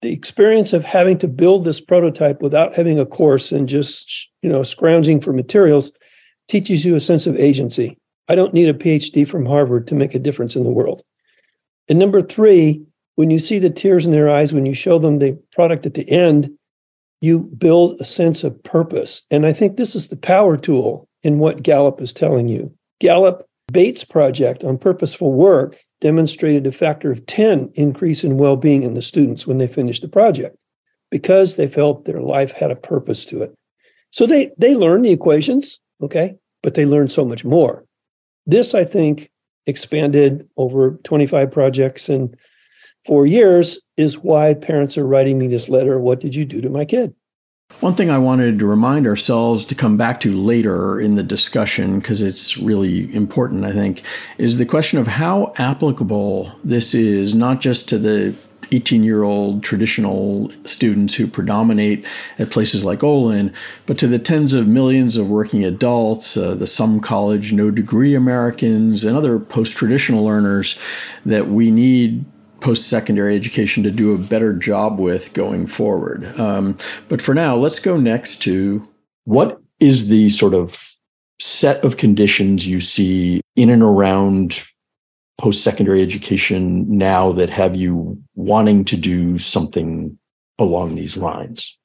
the 0.03 0.13
experience 0.13 0.72
of 0.72 0.84
having 0.84 1.18
to 1.18 1.27
build 1.27 1.65
this 1.65 1.82
prototype 1.82 2.44
without 2.44 2.75
having 2.75 3.00
a 3.00 3.08
course 3.08 3.51
and 3.51 3.68
just 3.68 4.30
you 4.44 4.50
know 4.50 4.62
scrounging 4.62 5.20
for 5.20 5.34
materials 5.34 5.91
teaches 6.48 6.86
you 6.86 6.96
a 6.96 7.00
sense 7.00 7.25
of 7.25 7.36
agency. 7.38 7.98
I 8.27 8.36
don't 8.36 8.53
need 8.53 8.70
a 8.70 8.74
PhD 8.74 9.27
from 9.27 9.48
Harvard 9.48 9.88
to 9.88 9.96
make 9.96 10.13
a 10.13 10.20
difference 10.20 10.56
in 10.56 10.63
the 10.63 10.70
world. 10.70 11.01
And 11.89 11.98
number 11.98 12.22
three, 12.22 12.86
when 13.22 13.30
you 13.30 13.38
see 13.38 13.60
the 13.60 13.70
tears 13.70 14.08
in 14.08 14.12
their 14.12 14.32
eyes, 14.32 14.51
when 14.51 14.66
you 14.66 14.74
show 14.74 14.98
them 14.98 15.20
the 15.20 15.38
product 15.51 15.86
at 15.86 15.94
the 15.94 16.10
end, 16.10 16.50
you 17.22 17.44
build 17.56 18.01
a 18.01 18.04
sense 18.04 18.44
of 18.44 18.63
purpose. 18.63 19.22
And 19.30 19.46
I 19.46 19.54
think 19.54 19.78
this 19.78 19.96
is 19.96 20.08
the 20.08 20.18
power 20.18 20.58
tool 20.58 21.08
in 21.22 21.38
what 21.38 21.62
Gallup 21.62 22.01
is 22.01 22.13
telling 22.13 22.48
you. 22.48 22.74
Gallup 23.00 23.46
Bates 23.72 24.04
project 24.04 24.63
on 24.63 24.80
purposeful 24.80 25.34
work 25.34 25.78
demonstrated 26.00 26.66
a 26.66 26.72
factor 26.72 27.12
of 27.12 27.24
10 27.28 27.70
increase 27.75 28.24
in 28.24 28.40
well-being 28.40 28.82
in 28.82 28.96
the 28.96 29.04
students 29.04 29.46
when 29.46 29.60
they 29.60 29.68
finished 29.68 30.01
the 30.01 30.08
project 30.08 30.58
because 31.12 31.58
they 31.58 31.68
felt 31.68 32.06
their 32.06 32.22
life 32.22 32.51
had 32.51 32.72
a 32.72 32.75
purpose 32.75 33.24
to 33.28 33.44
it. 33.44 33.54
So 34.10 34.25
they 34.25 34.50
they 34.58 34.75
learned 34.75 35.06
the 35.06 35.12
equations, 35.12 35.80
okay, 36.01 36.38
but 36.63 36.74
they 36.74 36.88
learned 36.88 37.12
so 37.12 37.24
much 37.24 37.46
more. 37.46 37.86
This, 38.48 38.74
I 38.74 38.84
think, 38.84 39.30
expanded 39.68 40.50
over 40.58 41.00
25 41.04 41.51
projects 41.51 42.10
in 42.10 42.36
four 43.05 43.25
years 43.25 43.79
is 43.98 44.17
why 44.17 44.53
parents 44.53 44.98
are 44.98 45.05
writing 45.05 45.38
me 45.38 45.48
this 45.48 45.70
letter. 45.70 46.00
What 46.00 46.20
did 46.20 46.36
you 46.36 46.46
do 46.46 46.62
to 46.62 46.70
my 46.70 46.86
kid? 46.86 47.15
One 47.79 47.96
thing 47.96 48.12
I 48.12 48.20
wanted 48.20 48.60
to 48.60 48.65
remind 48.65 49.08
ourselves 49.08 49.65
to 49.65 49.75
come 49.75 49.98
back 49.98 50.20
to 50.20 50.36
later 50.36 51.00
in 51.00 51.15
the 51.15 51.24
discussion, 51.24 52.00
because 52.00 52.22
it's 52.22 52.58
really 52.58 53.13
important, 53.15 53.65
I 53.65 53.72
think, 53.72 54.03
is 54.38 54.58
the 54.58 54.65
question 54.65 55.00
of 55.00 55.08
how 55.08 55.53
applicable 55.58 56.51
this 56.63 56.93
is, 56.93 57.34
not 57.34 57.60
just 57.60 57.89
to 57.89 57.98
the 57.98 58.36
18 58.72 59.03
year 59.03 59.24
old 59.24 59.63
traditional 59.63 60.51
students 60.65 61.15
who 61.15 61.27
predominate 61.27 62.05
at 62.38 62.51
places 62.51 62.84
like 62.84 63.03
Olin, 63.03 63.53
but 63.86 63.98
to 63.98 64.08
the 64.08 64.20
tens 64.20 64.53
of 64.53 64.67
millions 64.67 65.17
of 65.17 65.29
working 65.29 65.63
adults, 65.63 66.38
uh, 66.38 66.55
the 66.55 66.67
some 66.67 67.00
college, 67.00 67.51
no 67.51 67.72
degree 67.72 68.15
Americans, 68.15 69.03
and 69.03 69.17
other 69.17 69.39
post 69.39 69.75
traditional 69.75 70.24
learners 70.24 70.79
that 71.25 71.48
we 71.48 71.72
need 71.72 72.25
post 72.62 72.88
secondary 72.88 73.36
education 73.36 73.84
to 73.84 73.91
do 73.91 74.13
a 74.13 74.18
better 74.18 74.53
job 74.53 75.00
with 75.00 75.34
going 75.34 75.68
forward. 75.68 76.25
Um, 76.39 76.77
but 77.10 77.22
for 77.22 77.34
now, 77.34 77.56
let's 77.56 77.80
go 77.80 77.98
next 77.98 78.41
to 78.44 78.88
what 79.25 79.62
is 79.80 80.08
the 80.08 80.30
sort 80.30 80.53
of 80.53 80.96
set 81.39 81.84
of 81.84 81.98
conditions 81.98 82.68
you 82.68 82.80
see 82.80 83.41
in 83.56 83.70
and 83.70 83.82
around 83.82 84.62
post 85.38 85.63
secondary 85.63 86.01
education 86.03 86.86
now 86.88 87.32
that 87.32 87.50
have 87.50 87.75
you 87.75 88.22
wanting 88.36 88.86
to 88.86 88.96
do 88.96 89.39
something 89.39 90.18
along 90.60 90.96
these 90.96 91.18
lines? 91.18 91.77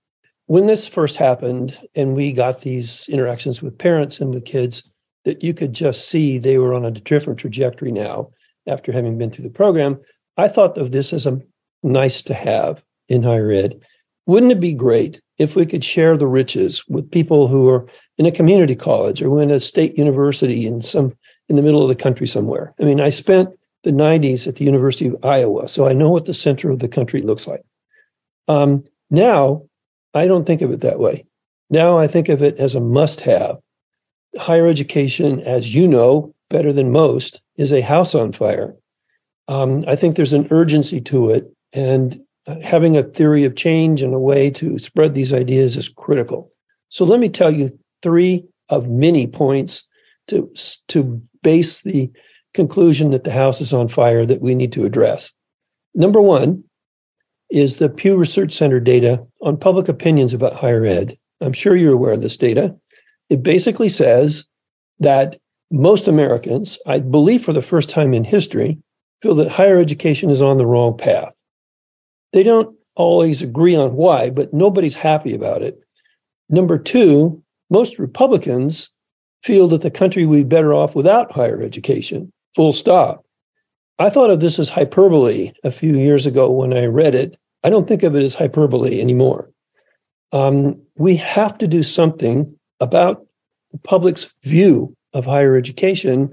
When 0.44 0.66
this 0.66 0.86
first 0.86 1.16
happened, 1.16 1.76
and 1.94 2.14
we 2.14 2.32
got 2.32 2.60
these 2.60 3.08
interactions 3.08 3.62
with 3.62 3.78
parents 3.78 4.20
and 4.20 4.32
with 4.32 4.44
kids, 4.44 4.88
that 5.24 5.42
you 5.42 5.54
could 5.54 5.72
just 5.72 6.08
see 6.08 6.38
they 6.38 6.58
were 6.58 6.74
on 6.74 6.84
a 6.84 6.90
different 6.90 7.38
trajectory 7.38 7.90
now 7.90 8.30
after 8.68 8.92
having 8.92 9.18
been 9.18 9.30
through 9.30 9.44
the 9.44 9.50
program. 9.50 9.98
I 10.36 10.48
thought 10.48 10.78
of 10.78 10.90
this 10.90 11.12
as 11.12 11.26
a 11.26 11.40
nice 11.82 12.22
to 12.22 12.34
have 12.34 12.82
in 13.08 13.22
higher 13.22 13.50
ed. 13.50 13.80
Wouldn't 14.26 14.52
it 14.52 14.60
be 14.60 14.74
great 14.74 15.20
if 15.38 15.54
we 15.54 15.66
could 15.66 15.84
share 15.84 16.16
the 16.16 16.26
riches 16.26 16.86
with 16.88 17.10
people 17.10 17.48
who 17.48 17.68
are 17.68 17.86
in 18.18 18.26
a 18.26 18.32
community 18.32 18.74
college 18.74 19.22
or 19.22 19.40
in 19.40 19.50
a 19.50 19.60
state 19.60 19.96
university 19.96 20.66
in 20.66 20.80
some 20.80 21.16
in 21.48 21.56
the 21.56 21.62
middle 21.62 21.82
of 21.82 21.88
the 21.88 21.94
country 21.94 22.26
somewhere? 22.26 22.74
I 22.80 22.84
mean, 22.84 23.00
I 23.00 23.10
spent 23.10 23.50
the 23.84 23.92
90s 23.92 24.48
at 24.48 24.56
the 24.56 24.64
University 24.64 25.06
of 25.06 25.24
Iowa, 25.24 25.68
so 25.68 25.86
I 25.86 25.92
know 25.92 26.10
what 26.10 26.24
the 26.24 26.34
center 26.34 26.70
of 26.70 26.80
the 26.80 26.88
country 26.88 27.22
looks 27.22 27.46
like. 27.46 27.62
Um, 28.48 28.84
now, 29.10 29.62
I 30.12 30.26
don't 30.26 30.44
think 30.44 30.60
of 30.60 30.72
it 30.72 30.80
that 30.80 30.98
way. 30.98 31.24
Now 31.70 31.98
I 31.98 32.06
think 32.06 32.28
of 32.28 32.42
it 32.42 32.56
as 32.58 32.74
a 32.74 32.80
must 32.80 33.20
have. 33.22 33.58
Higher 34.38 34.66
education, 34.66 35.40
as 35.40 35.74
you 35.74 35.86
know 35.86 36.34
better 36.50 36.72
than 36.72 36.90
most, 36.90 37.40
is 37.56 37.72
a 37.72 37.80
house 37.80 38.14
on 38.14 38.32
fire 38.32 38.74
um, 39.48 39.84
I 39.86 39.96
think 39.96 40.16
there's 40.16 40.32
an 40.32 40.48
urgency 40.50 41.00
to 41.02 41.30
it, 41.30 41.52
and 41.72 42.20
having 42.62 42.96
a 42.96 43.02
theory 43.02 43.44
of 43.44 43.56
change 43.56 44.02
and 44.02 44.14
a 44.14 44.18
way 44.18 44.50
to 44.50 44.78
spread 44.78 45.14
these 45.14 45.32
ideas 45.32 45.76
is 45.76 45.88
critical. 45.88 46.50
So 46.88 47.04
let 47.04 47.20
me 47.20 47.28
tell 47.28 47.50
you 47.50 47.76
three 48.02 48.44
of 48.68 48.88
many 48.88 49.26
points 49.26 49.86
to 50.28 50.50
to 50.88 51.20
base 51.42 51.82
the 51.82 52.10
conclusion 52.54 53.10
that 53.10 53.24
the 53.24 53.32
house 53.32 53.60
is 53.60 53.72
on 53.72 53.88
fire 53.88 54.24
that 54.26 54.40
we 54.40 54.54
need 54.54 54.72
to 54.72 54.84
address. 54.84 55.32
Number 55.94 56.20
one 56.20 56.64
is 57.50 57.76
the 57.76 57.88
Pew 57.88 58.16
Research 58.16 58.52
Center 58.52 58.80
data 58.80 59.24
on 59.42 59.56
public 59.56 59.88
opinions 59.88 60.34
about 60.34 60.56
higher 60.56 60.84
ed. 60.84 61.16
I'm 61.40 61.52
sure 61.52 61.76
you're 61.76 61.92
aware 61.92 62.12
of 62.12 62.22
this 62.22 62.36
data. 62.36 62.74
It 63.28 63.42
basically 63.42 63.88
says 63.88 64.46
that 64.98 65.36
most 65.70 66.08
Americans, 66.08 66.78
I 66.86 67.00
believe 67.00 67.44
for 67.44 67.52
the 67.52 67.62
first 67.62 67.90
time 67.90 68.14
in 68.14 68.24
history, 68.24 68.78
feel 69.26 69.34
that 69.34 69.50
higher 69.50 69.80
education 69.80 70.30
is 70.30 70.40
on 70.40 70.56
the 70.56 70.64
wrong 70.64 70.96
path. 70.96 71.34
They 72.32 72.44
don't 72.44 72.76
always 72.94 73.42
agree 73.42 73.74
on 73.74 73.94
why, 73.94 74.30
but 74.30 74.54
nobody's 74.54 74.94
happy 74.94 75.34
about 75.34 75.62
it. 75.62 75.80
Number 76.48 76.78
two, 76.78 77.42
most 77.68 77.98
Republicans 77.98 78.88
feel 79.42 79.66
that 79.66 79.80
the 79.82 79.90
country 79.90 80.26
would 80.26 80.36
be 80.36 80.44
better 80.44 80.72
off 80.72 80.94
without 80.94 81.32
higher 81.32 81.60
education, 81.60 82.32
full 82.54 82.72
stop. 82.72 83.24
I 83.98 84.10
thought 84.10 84.30
of 84.30 84.38
this 84.38 84.60
as 84.60 84.68
hyperbole 84.68 85.50
a 85.64 85.72
few 85.72 85.96
years 85.96 86.24
ago 86.24 86.48
when 86.48 86.72
I 86.72 86.84
read 86.84 87.16
it. 87.16 87.36
I 87.64 87.70
don't 87.70 87.88
think 87.88 88.04
of 88.04 88.14
it 88.14 88.22
as 88.22 88.36
hyperbole 88.36 89.00
anymore. 89.00 89.50
Um, 90.30 90.80
we 90.98 91.16
have 91.16 91.58
to 91.58 91.66
do 91.66 91.82
something 91.82 92.56
about 92.78 93.26
the 93.72 93.78
public's 93.78 94.32
view 94.44 94.94
of 95.14 95.24
higher 95.24 95.56
education, 95.56 96.32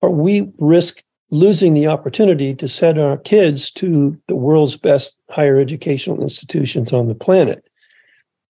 or 0.00 0.08
we 0.08 0.50
risk 0.56 1.02
losing 1.32 1.72
the 1.74 1.88
opportunity 1.88 2.54
to 2.54 2.68
send 2.68 2.98
our 2.98 3.16
kids 3.16 3.72
to 3.72 4.16
the 4.28 4.36
world's 4.36 4.76
best 4.76 5.18
higher 5.30 5.58
educational 5.58 6.22
institutions 6.22 6.92
on 6.92 7.08
the 7.08 7.14
planet. 7.14 7.64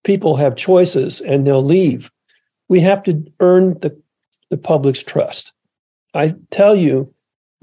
People 0.04 0.36
have 0.36 0.54
choices 0.54 1.20
and 1.22 1.46
they'll 1.46 1.64
leave. 1.64 2.10
We 2.68 2.78
have 2.80 3.02
to 3.04 3.24
earn 3.40 3.80
the, 3.80 3.98
the 4.50 4.58
public's 4.58 5.02
trust. 5.02 5.52
I 6.14 6.34
tell 6.50 6.76
you, 6.76 7.12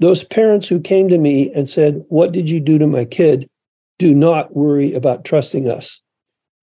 those 0.00 0.24
parents 0.24 0.68
who 0.68 0.80
came 0.80 1.08
to 1.08 1.18
me 1.18 1.52
and 1.54 1.68
said, 1.68 2.04
What 2.08 2.32
did 2.32 2.50
you 2.50 2.60
do 2.60 2.78
to 2.78 2.86
my 2.86 3.04
kid? 3.04 3.48
do 3.98 4.14
not 4.14 4.56
worry 4.56 4.92
about 4.94 5.24
trusting 5.24 5.70
us. 5.70 6.00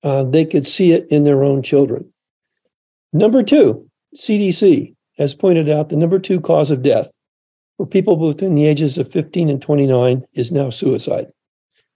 Uh, 0.04 0.24
they 0.24 0.46
could 0.46 0.68
see 0.68 0.92
it 0.92 1.08
in 1.10 1.24
their 1.24 1.44
own 1.44 1.64
children. 1.64 2.12
Number 3.14 3.44
two, 3.44 3.90
CDC 4.16 4.96
has 5.18 5.34
pointed 5.34 5.70
out 5.70 5.90
the 5.90 5.96
number 5.96 6.20
two 6.20 6.42
cause 6.42 6.72
of 6.72 6.82
death 6.82 7.08
for 7.82 7.88
people 7.88 8.32
between 8.32 8.54
the 8.54 8.68
ages 8.68 9.00
of 9.00 9.12
15 9.12 9.50
and 9.50 9.60
29 9.60 10.24
is 10.34 10.52
now 10.52 10.70
suicide. 10.70 11.26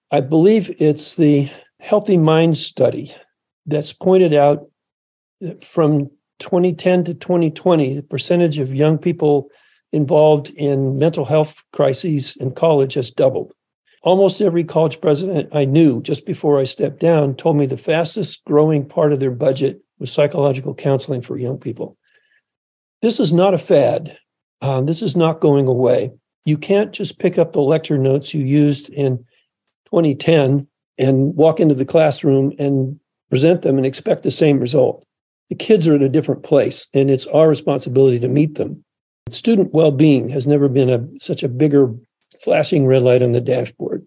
I 0.09 0.19
believe 0.19 0.73
it's 0.79 1.13
the 1.13 1.51
Healthy 1.79 2.17
Minds 2.17 2.65
study 2.65 3.15
that's 3.67 3.93
pointed 3.93 4.33
out 4.33 4.65
that 5.41 5.63
from 5.63 6.09
2010 6.39 7.03
to 7.03 7.13
2020, 7.13 7.93
the 7.93 8.01
percentage 8.01 8.57
of 8.57 8.73
young 8.73 8.97
people 8.97 9.49
involved 9.91 10.49
in 10.55 10.97
mental 10.97 11.23
health 11.23 11.63
crises 11.71 12.35
in 12.37 12.55
college 12.55 12.95
has 12.95 13.11
doubled. 13.11 13.53
Almost 14.01 14.41
every 14.41 14.63
college 14.63 14.99
president 14.99 15.49
I 15.53 15.65
knew 15.65 16.01
just 16.01 16.25
before 16.25 16.59
I 16.59 16.63
stepped 16.63 16.99
down 16.99 17.35
told 17.35 17.57
me 17.57 17.67
the 17.67 17.77
fastest 17.77 18.43
growing 18.45 18.89
part 18.89 19.13
of 19.13 19.19
their 19.19 19.29
budget 19.29 19.81
was 19.99 20.11
psychological 20.11 20.73
counseling 20.73 21.21
for 21.21 21.37
young 21.37 21.59
people. 21.59 21.95
This 23.03 23.19
is 23.19 23.31
not 23.31 23.53
a 23.53 23.59
fad. 23.59 24.17
Um, 24.65 24.87
this 24.87 25.03
is 25.03 25.15
not 25.15 25.41
going 25.41 25.67
away. 25.67 26.11
You 26.43 26.57
can't 26.57 26.91
just 26.91 27.19
pick 27.19 27.37
up 27.37 27.51
the 27.51 27.61
lecture 27.61 27.99
notes 27.99 28.33
you 28.33 28.43
used 28.43 28.89
in 28.89 29.17
2010 29.85 30.67
and 30.97 31.35
walk 31.35 31.59
into 31.59 31.75
the 31.75 31.85
classroom 31.85 32.51
and 32.57 32.99
present 33.29 33.61
them 33.61 33.77
and 33.77 33.85
expect 33.85 34.23
the 34.23 34.31
same 34.31 34.59
result. 34.59 35.05
The 35.49 35.55
kids 35.55 35.87
are 35.87 35.93
in 35.93 36.01
a 36.01 36.09
different 36.09 36.41
place, 36.41 36.87
and 36.95 37.11
it's 37.11 37.27
our 37.27 37.47
responsibility 37.47 38.19
to 38.19 38.27
meet 38.27 38.55
them. 38.55 38.83
Student 39.29 39.71
well 39.71 39.91
being 39.91 40.29
has 40.29 40.47
never 40.47 40.67
been 40.67 40.89
a, 40.89 41.05
such 41.19 41.43
a 41.43 41.47
bigger 41.47 41.93
flashing 42.35 42.87
red 42.87 43.03
light 43.03 43.21
on 43.21 43.33
the 43.33 43.41
dashboard. 43.41 44.03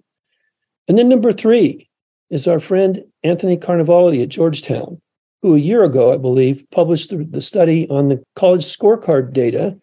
And 0.88 0.98
then 0.98 1.08
number 1.08 1.32
three 1.32 1.88
is 2.30 2.48
our 2.48 2.58
friend 2.58 3.04
Anthony 3.22 3.56
Carnevale 3.56 4.20
at 4.20 4.28
Georgetown, 4.28 5.00
who 5.40 5.54
a 5.54 5.60
year 5.60 5.84
ago, 5.84 6.12
I 6.12 6.16
believe, 6.16 6.64
published 6.72 7.10
the, 7.10 7.18
the 7.18 7.42
study 7.42 7.88
on 7.90 8.08
the 8.08 8.20
college 8.34 8.64
scorecard 8.64 9.32
data 9.32 9.78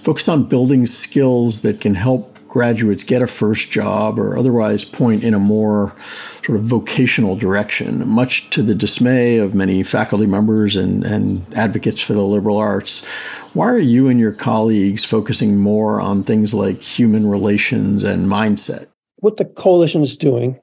focused 0.04 0.28
on 0.28 0.44
building 0.44 0.86
skills 0.86 1.62
that 1.62 1.80
can 1.80 1.96
help 1.96 2.38
graduates 2.46 3.02
get 3.02 3.22
a 3.22 3.26
first 3.26 3.72
job 3.72 4.20
or 4.20 4.38
otherwise 4.38 4.84
point 4.84 5.24
in 5.24 5.34
a 5.34 5.40
more 5.40 5.96
sort 6.44 6.56
of 6.56 6.64
vocational 6.64 7.34
direction, 7.34 8.06
much 8.06 8.48
to 8.50 8.62
the 8.62 8.74
dismay 8.74 9.36
of 9.36 9.52
many 9.52 9.82
faculty 9.82 10.26
members 10.26 10.76
and, 10.76 11.02
and 11.02 11.44
advocates 11.54 12.00
for 12.00 12.12
the 12.12 12.22
liberal 12.22 12.56
arts. 12.56 13.04
Why 13.52 13.66
are 13.66 13.78
you 13.78 14.06
and 14.06 14.20
your 14.20 14.30
colleagues 14.30 15.04
focusing 15.04 15.58
more 15.58 16.00
on 16.00 16.22
things 16.22 16.54
like 16.54 16.80
human 16.82 17.26
relations 17.26 18.04
and 18.04 18.28
mindset? 18.28 18.86
What 19.16 19.36
the 19.36 19.44
coalition 19.44 20.02
is 20.02 20.16
doing, 20.16 20.60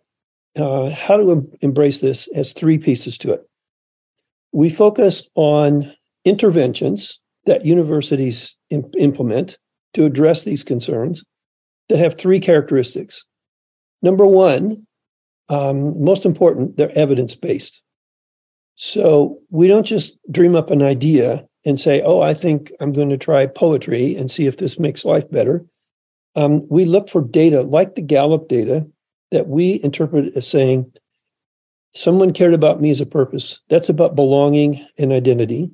uh, 0.58 0.90
how 0.90 1.18
to 1.18 1.32
em- 1.32 1.52
embrace 1.62 2.00
this, 2.00 2.30
has 2.36 2.54
three 2.54 2.78
pieces 2.78 3.18
to 3.20 3.32
it. 3.34 3.42
We 4.52 4.70
focus 4.70 5.28
on 5.36 5.92
interventions 6.26 7.20
that 7.46 7.66
universities 7.66 8.56
imp- 8.70 8.96
implement 8.98 9.58
to 9.94 10.06
address 10.06 10.44
these 10.44 10.64
concerns 10.64 11.24
that 11.90 12.00
have 12.00 12.16
three 12.16 12.40
characteristics. 12.40 13.26
Number 14.02 14.26
one, 14.26 14.86
um, 15.50 16.02
most 16.04 16.26
important, 16.26 16.78
they're 16.78 16.98
evidence 16.98 17.36
based. 17.36 17.82
So 18.76 19.40
we 19.50 19.68
don't 19.68 19.86
just 19.86 20.18
dream 20.32 20.56
up 20.56 20.72
an 20.72 20.82
idea 20.82 21.46
and 21.66 21.80
say, 21.80 22.02
oh, 22.02 22.22
I 22.22 22.34
think 22.34 22.72
I'm 22.80 22.92
going 22.92 23.10
to 23.10 23.18
try 23.18 23.46
poetry 23.46 24.16
and 24.16 24.30
see 24.30 24.48
if 24.48 24.58
this 24.58 24.80
makes 24.80 25.06
life 25.06 25.30
better 25.30 25.66
um, 26.36 26.68
we 26.70 26.86
look 26.86 27.10
for 27.10 27.22
data 27.22 27.62
like 27.62 27.96
the 27.96 28.02
Gallup 28.02 28.48
data 28.48 28.86
that 29.32 29.48
we 29.48 29.82
interpret 29.84 30.36
as 30.36 30.48
saying, 30.48 30.92
someone 31.94 32.34
cared 32.34 32.54
about 32.54 32.82
me 32.82 32.90
as 32.90 33.02
a 33.02 33.06
purpose. 33.06 33.62
That's 33.70 33.90
about 33.90 34.16
belonging 34.16 34.86
and 34.98 35.12
identity. 35.12 35.72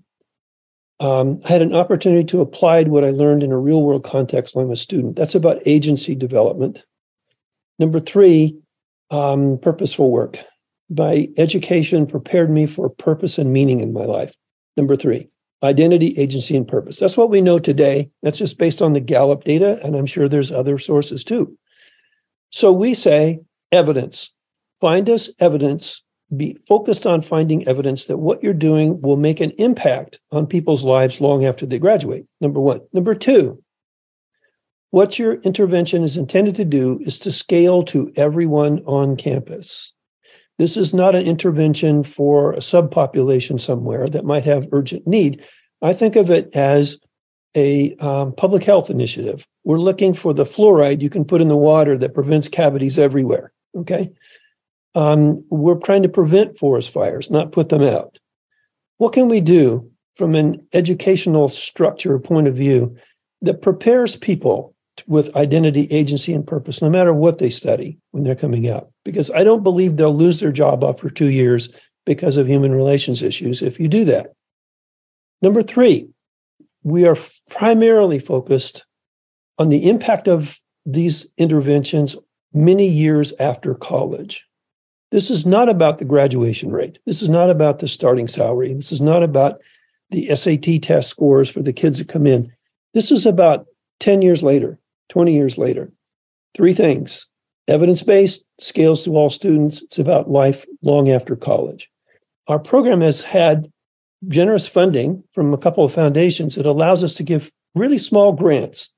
Um, 0.99 1.39
I 1.45 1.49
had 1.49 1.61
an 1.61 1.73
opportunity 1.73 2.25
to 2.25 2.41
apply 2.41 2.83
what 2.83 3.05
I 3.05 3.11
learned 3.11 3.41
in 3.41 3.51
a 3.51 3.57
real 3.57 3.83
world 3.83 4.03
context 4.03 4.53
when 4.53 4.65
I'm 4.65 4.71
a 4.71 4.75
student. 4.75 5.15
That's 5.15 5.35
about 5.35 5.61
agency 5.65 6.15
development. 6.15 6.83
Number 7.79 8.01
three, 8.01 8.57
um, 9.09 9.57
purposeful 9.59 10.11
work. 10.11 10.39
My 10.89 11.29
education 11.37 12.05
prepared 12.05 12.49
me 12.49 12.65
for 12.65 12.89
purpose 12.89 13.37
and 13.37 13.53
meaning 13.53 13.79
in 13.79 13.93
my 13.93 14.03
life. 14.03 14.33
Number 14.75 14.97
three, 14.97 15.29
identity, 15.63 16.17
agency, 16.17 16.55
and 16.55 16.67
purpose. 16.67 16.99
That's 16.99 17.17
what 17.17 17.29
we 17.29 17.41
know 17.41 17.59
today. 17.59 18.09
That's 18.23 18.37
just 18.37 18.57
based 18.57 18.81
on 18.81 18.93
the 18.93 18.99
Gallup 18.99 19.43
data, 19.43 19.79
and 19.83 19.95
I'm 19.95 20.05
sure 20.05 20.27
there's 20.27 20.51
other 20.51 20.77
sources 20.77 21.23
too. 21.23 21.57
So 22.49 22.71
we 22.71 22.93
say 22.93 23.39
evidence. 23.71 24.33
Find 24.79 25.09
us 25.09 25.29
evidence. 25.39 26.03
Be 26.35 26.57
focused 26.67 27.05
on 27.05 27.21
finding 27.21 27.67
evidence 27.67 28.05
that 28.05 28.17
what 28.17 28.41
you're 28.43 28.53
doing 28.53 29.01
will 29.01 29.17
make 29.17 29.39
an 29.39 29.51
impact 29.57 30.19
on 30.31 30.45
people's 30.45 30.83
lives 30.83 31.19
long 31.19 31.43
after 31.45 31.65
they 31.65 31.79
graduate. 31.79 32.25
Number 32.39 32.59
one. 32.59 32.81
Number 32.93 33.15
two, 33.15 33.61
what 34.91 35.19
your 35.19 35.35
intervention 35.41 36.03
is 36.03 36.17
intended 36.17 36.55
to 36.55 36.65
do 36.65 36.99
is 37.01 37.19
to 37.19 37.31
scale 37.31 37.83
to 37.85 38.11
everyone 38.15 38.79
on 38.85 39.15
campus. 39.17 39.93
This 40.59 40.75
is 40.75 40.93
not 40.93 41.15
an 41.15 41.25
intervention 41.25 42.03
for 42.03 42.51
a 42.51 42.57
subpopulation 42.57 43.59
somewhere 43.59 44.07
that 44.09 44.25
might 44.25 44.43
have 44.43 44.67
urgent 44.73 45.07
need. 45.07 45.43
I 45.81 45.93
think 45.93 46.17
of 46.17 46.29
it 46.29 46.53
as 46.53 47.01
a 47.55 47.95
um, 47.95 48.33
public 48.33 48.65
health 48.65 48.89
initiative. 48.89 49.47
We're 49.63 49.79
looking 49.79 50.13
for 50.13 50.33
the 50.33 50.43
fluoride 50.43 51.01
you 51.01 51.09
can 51.09 51.23
put 51.23 51.39
in 51.39 51.47
the 51.47 51.55
water 51.55 51.97
that 51.97 52.13
prevents 52.13 52.49
cavities 52.49 52.99
everywhere. 52.99 53.53
Okay. 53.73 54.11
Um, 54.95 55.45
we're 55.49 55.79
trying 55.79 56.03
to 56.03 56.09
prevent 56.09 56.57
forest 56.57 56.91
fires, 56.91 57.31
not 57.31 57.53
put 57.53 57.69
them 57.69 57.81
out. 57.81 58.19
What 58.97 59.13
can 59.13 59.29
we 59.29 59.39
do 59.39 59.89
from 60.15 60.35
an 60.35 60.67
educational 60.73 61.47
structure 61.47 62.19
point 62.19 62.49
of 62.49 62.55
view 62.55 62.97
that 63.41 63.61
prepares 63.61 64.17
people 64.17 64.75
with 65.07 65.35
identity, 65.35 65.87
agency, 65.91 66.33
and 66.33 66.45
purpose, 66.45 66.81
no 66.81 66.89
matter 66.89 67.13
what 67.13 67.37
they 67.37 67.49
study 67.49 67.97
when 68.11 68.23
they're 68.23 68.35
coming 68.35 68.69
out. 68.69 68.89
Because 69.05 69.31
I 69.31 69.43
don't 69.43 69.63
believe 69.63 69.97
they'll 69.97 70.15
lose 70.15 70.39
their 70.39 70.51
job 70.51 70.83
after 70.83 71.09
two 71.09 71.29
years 71.29 71.69
because 72.05 72.37
of 72.37 72.47
human 72.47 72.73
relations 72.73 73.21
issues 73.21 73.61
if 73.61 73.79
you 73.79 73.87
do 73.87 74.05
that. 74.05 74.33
Number 75.41 75.63
three, 75.63 76.09
we 76.83 77.07
are 77.07 77.17
primarily 77.49 78.19
focused 78.19 78.85
on 79.57 79.69
the 79.69 79.89
impact 79.89 80.27
of 80.27 80.59
these 80.85 81.31
interventions 81.37 82.15
many 82.53 82.87
years 82.87 83.33
after 83.39 83.75
college. 83.75 84.45
This 85.11 85.31
is 85.31 85.45
not 85.45 85.69
about 85.69 85.97
the 85.97 86.05
graduation 86.05 86.71
rate. 86.71 86.99
This 87.05 87.21
is 87.21 87.29
not 87.29 87.49
about 87.49 87.79
the 87.79 87.87
starting 87.87 88.27
salary. 88.27 88.73
This 88.73 88.91
is 88.91 89.01
not 89.01 89.23
about 89.23 89.59
the 90.11 90.33
SAT 90.35 90.81
test 90.81 91.09
scores 91.09 91.49
for 91.49 91.61
the 91.61 91.73
kids 91.73 91.97
that 91.99 92.07
come 92.07 92.27
in. 92.27 92.51
This 92.93 93.11
is 93.11 93.25
about 93.25 93.65
10 93.99 94.21
years 94.21 94.43
later, 94.43 94.79
20 95.09 95.33
years 95.33 95.57
later. 95.57 95.91
Three 96.55 96.73
things 96.73 97.27
evidence 97.67 98.01
based, 98.01 98.45
scales 98.59 99.03
to 99.03 99.15
all 99.15 99.29
students. 99.29 99.83
It's 99.83 99.99
about 99.99 100.31
life 100.31 100.65
long 100.81 101.09
after 101.11 101.35
college. 101.35 101.87
Our 102.47 102.57
program 102.57 103.01
has 103.01 103.21
had 103.21 103.71
generous 104.27 104.67
funding 104.67 105.23
from 105.33 105.53
a 105.53 105.57
couple 105.57 105.83
of 105.83 105.93
foundations 105.93 106.55
that 106.55 106.65
allows 106.65 107.03
us 107.03 107.13
to 107.15 107.23
give 107.23 107.51
really 107.75 107.99
small 107.99 108.33
grants 108.33 108.91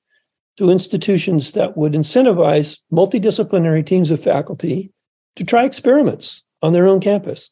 to 0.57 0.69
institutions 0.69 1.51
that 1.51 1.77
would 1.77 1.93
incentivize 1.93 2.79
multidisciplinary 2.91 3.85
teams 3.85 4.09
of 4.09 4.23
faculty 4.23 4.91
to 5.35 5.43
try 5.43 5.65
experiments 5.65 6.43
on 6.61 6.73
their 6.73 6.87
own 6.87 6.99
campus, 6.99 7.49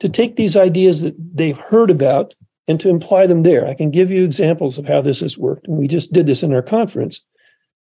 to 0.00 0.08
take 0.08 0.36
these 0.36 0.56
ideas 0.56 1.00
that 1.02 1.14
they've 1.18 1.58
heard 1.58 1.90
about 1.90 2.34
and 2.68 2.78
to 2.80 2.88
imply 2.88 3.26
them 3.26 3.42
there. 3.42 3.66
I 3.66 3.74
can 3.74 3.90
give 3.90 4.10
you 4.10 4.24
examples 4.24 4.78
of 4.78 4.86
how 4.86 5.00
this 5.00 5.20
has 5.20 5.36
worked. 5.36 5.66
And 5.66 5.76
we 5.76 5.88
just 5.88 6.12
did 6.12 6.26
this 6.26 6.42
in 6.42 6.52
our 6.52 6.62
conference. 6.62 7.24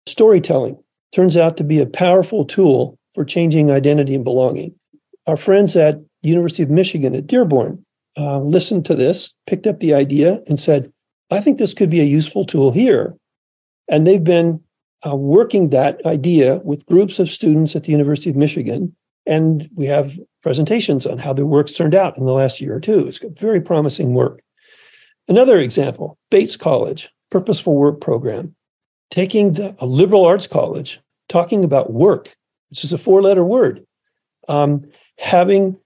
Storytelling 0.08 0.78
turns 1.14 1.38
out 1.38 1.58
to 1.58 1.64
be 1.64 1.80
a 1.80 1.86
powerful 1.86 2.46
tool 2.46 2.98
for 3.14 3.26
changing 3.26 3.72
identity 3.72 4.16
and 4.16 4.24
belonging. 4.24 4.74
Our 5.28 5.38
friends 5.38 5.76
at 5.76 6.00
University 6.22 6.64
of 6.64 6.70
Michigan 6.70 7.16
at 7.16 7.28
Dearborn 7.28 7.84
uh, 8.18 8.40
listened 8.40 8.86
to 8.86 8.96
this, 8.96 9.34
picked 9.48 9.68
up 9.68 9.80
the 9.80 9.94
idea, 9.94 10.42
and 10.48 10.60
said, 10.60 10.92
"I 11.30 11.40
think 11.40 11.58
this 11.58 11.74
could 11.74 11.90
be 11.90 12.02
a 12.02 12.06
useful 12.06 12.46
tool 12.46 12.72
here." 12.72 13.16
And 13.88 14.06
they've 14.06 14.24
been 14.24 14.62
uh, 15.06 15.16
working 15.16 15.70
that 15.70 16.06
idea 16.06 16.62
with 16.64 16.86
groups 16.86 17.20
of 17.20 17.30
students 17.30 17.76
at 17.76 17.84
the 17.84 17.92
University 17.92 18.30
of 18.30 18.36
Michigan, 18.36 18.96
and 19.26 19.70
we 19.76 19.86
have 19.86 20.18
presentations 20.44 21.06
on 21.06 21.18
how 21.18 21.34
their 21.34 21.46
work's 21.46 21.74
turned 21.74 21.96
out 21.96 22.18
in 22.18 22.26
the 22.26 22.34
last 22.34 22.62
year 22.62 22.76
or 22.76 22.80
two. 22.80 23.08
It's 23.08 23.22
very 23.40 23.62
promising 23.62 24.14
work. 24.14 24.42
Another 25.28 25.60
example: 25.60 26.18
Bates 26.30 26.58
College 26.58 27.10
Purposeful 27.30 27.76
Work 27.76 28.02
Program 28.02 28.56
taking 29.12 29.54
the, 29.54 29.76
a 29.80 29.86
liberal 29.86 30.26
arts 30.26 30.48
college, 30.48 31.00
talking 31.30 31.64
about 31.64 31.94
work, 31.94 32.36
which 32.70 32.84
is 32.84 32.92
a 32.92 32.98
four 32.98 33.22
letter 33.22 33.44
word, 33.44 33.86
um, 34.48 34.84
having 35.20 35.78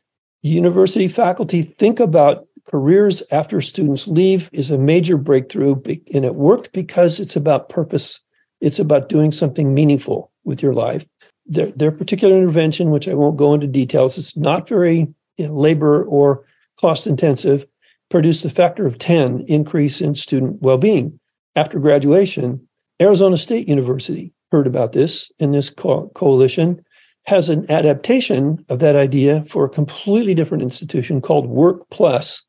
university 0.44 1.08
faculty 1.08 1.64
think 1.64 2.00
about 2.00 2.48
careers 2.68 3.22
after 3.32 3.62
students 3.62 4.08
leave 4.08 4.50
is 4.54 4.72
a 4.72 4.78
major 4.78 5.18
breakthrough. 5.18 5.76
And 6.14 6.24
it 6.24 6.36
worked 6.36 6.72
because 6.72 7.20
it's 7.20 7.36
about 7.36 7.70
purpose, 7.70 8.22
it's 8.62 8.80
about 8.80 9.10
doing 9.10 9.32
something 9.32 9.74
meaningful 9.74 10.32
with 10.44 10.62
your 10.62 10.74
life. 10.74 11.06
Their, 11.48 11.72
their 11.72 11.92
particular 11.92 12.36
intervention, 12.36 12.92
which 12.92 13.08
I 13.08 13.14
won't 13.14 13.38
go 13.38 13.54
into 13.54 13.68
details, 13.68 14.18
it's 14.18 14.38
not 14.38 14.68
very 14.70 15.08
you 15.38 15.48
know, 15.48 15.54
labor 15.54 16.04
or 16.06 16.46
cost 16.80 17.08
intensive, 17.08 17.66
produced 18.10 18.46
a 18.46 18.50
factor 18.50 18.86
of 18.86 18.98
10 18.98 19.46
increase 19.48 20.02
in 20.02 20.16
student 20.16 20.62
well 20.62 20.78
being. 20.78 21.20
After 21.56 21.80
graduation, 21.80 22.68
Arizona 23.02 23.38
State 23.38 23.68
University 23.68 24.34
heard 24.52 24.68
about 24.68 24.94
this, 24.94 25.32
and 25.40 25.54
this 25.54 25.70
co- 25.70 26.10
coalition 26.16 26.84
has 27.26 27.50
an 27.50 27.70
adaptation 27.70 28.64
of 28.70 28.80
that 28.80 28.96
idea 28.96 29.44
for 29.46 29.66
a 29.66 29.70
completely 29.70 30.34
different 30.34 30.64
institution 30.64 31.22
called 31.22 31.48
Work 31.48 31.90
Plus, 31.90 32.44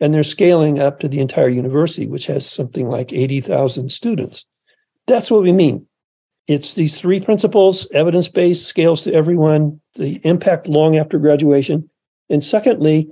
and 0.00 0.12
they're 0.12 0.24
scaling 0.24 0.80
up 0.80 0.98
to 1.00 1.08
the 1.08 1.20
entire 1.20 1.48
university, 1.48 2.06
which 2.06 2.26
has 2.26 2.48
something 2.48 2.88
like 2.88 3.12
80,000 3.12 3.90
students. 3.90 4.44
That's 5.06 5.30
what 5.30 5.42
we 5.42 5.52
mean. 5.52 5.86
It's 6.48 6.74
these 6.74 7.00
three 7.00 7.20
principles 7.20 7.88
evidence 7.92 8.28
based, 8.28 8.66
scales 8.66 9.02
to 9.02 9.14
everyone, 9.14 9.80
the 9.94 10.20
impact 10.24 10.68
long 10.68 10.96
after 10.96 11.18
graduation. 11.18 11.88
And 12.28 12.44
secondly, 12.44 13.08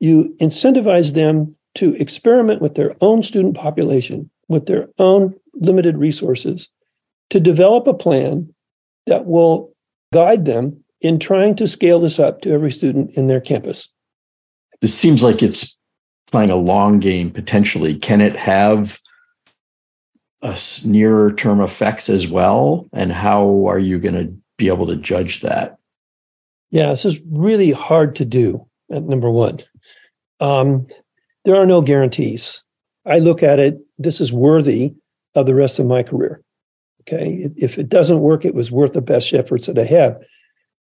you 0.00 0.36
incentivize 0.40 1.14
them 1.14 1.56
to 1.76 1.94
experiment 1.94 2.60
with 2.60 2.74
their 2.74 2.94
own 3.00 3.22
student 3.22 3.56
population, 3.56 4.28
with 4.48 4.66
their 4.66 4.88
own 4.98 5.34
limited 5.54 5.98
resources, 5.98 6.68
to 7.30 7.40
develop 7.40 7.86
a 7.86 7.94
plan 7.94 8.52
that 9.06 9.26
will 9.26 9.70
guide 10.12 10.44
them 10.44 10.82
in 11.00 11.18
trying 11.18 11.56
to 11.56 11.66
scale 11.66 11.98
this 11.98 12.18
up 12.18 12.40
to 12.42 12.52
every 12.52 12.70
student 12.70 13.10
in 13.12 13.26
their 13.26 13.40
campus. 13.40 13.88
This 14.80 14.94
seems 14.94 15.22
like 15.22 15.42
it's 15.42 15.78
playing 16.30 16.50
a 16.50 16.56
long 16.56 17.00
game 17.00 17.30
potentially. 17.30 17.94
Can 17.94 18.20
it 18.20 18.36
have 18.36 19.00
a 20.42 20.58
nearer 20.84 21.32
term 21.32 21.60
effects 21.60 22.08
as 22.08 22.28
well? 22.28 22.88
And 22.92 23.12
how 23.12 23.66
are 23.68 23.78
you 23.78 23.98
going 23.98 24.14
to 24.14 24.34
be 24.58 24.68
able 24.68 24.86
to 24.86 24.96
judge 24.96 25.40
that? 25.40 25.78
Yeah, 26.70 26.88
this 26.88 27.04
is 27.04 27.20
really 27.30 27.70
hard 27.70 28.16
to 28.16 28.24
do. 28.24 28.66
At 28.90 29.04
number 29.04 29.30
one, 29.30 29.58
um, 30.40 30.86
there 31.44 31.56
are 31.56 31.66
no 31.66 31.80
guarantees. 31.80 32.62
I 33.06 33.18
look 33.18 33.42
at 33.42 33.58
it. 33.58 33.78
This 33.98 34.20
is 34.20 34.32
worthy 34.32 34.94
of 35.34 35.46
the 35.46 35.54
rest 35.54 35.78
of 35.78 35.86
my 35.86 36.02
career. 36.02 36.42
Okay, 37.02 37.48
if 37.56 37.78
it 37.78 37.88
doesn't 37.88 38.20
work, 38.20 38.44
it 38.44 38.54
was 38.54 38.70
worth 38.70 38.92
the 38.92 39.00
best 39.00 39.32
efforts 39.34 39.66
that 39.66 39.78
I 39.78 39.84
had. 39.84 40.24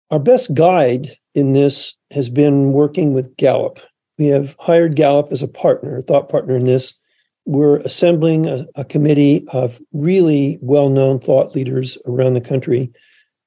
Our 0.09 0.19
best 0.19 0.53
guide 0.53 1.17
in 1.35 1.51
this 1.53 1.95
has 2.11 2.29
been 2.29 2.71
working 2.71 3.13
with 3.13 3.35
Gallup. 3.35 3.79
We 4.17 4.27
have 4.27 4.55
hired 4.57 4.95
Gallup 4.95 5.27
as 5.31 5.43
a 5.43 5.47
partner, 5.47 5.97
a 5.97 6.01
thought 6.01 6.29
partner 6.29 6.55
in 6.55 6.65
this. 6.65 6.97
We're 7.45 7.79
assembling 7.79 8.47
a, 8.47 8.65
a 8.75 8.85
committee 8.85 9.45
of 9.49 9.81
really 9.91 10.57
well 10.61 10.89
known 10.89 11.19
thought 11.19 11.55
leaders 11.55 11.97
around 12.05 12.33
the 12.33 12.41
country 12.41 12.91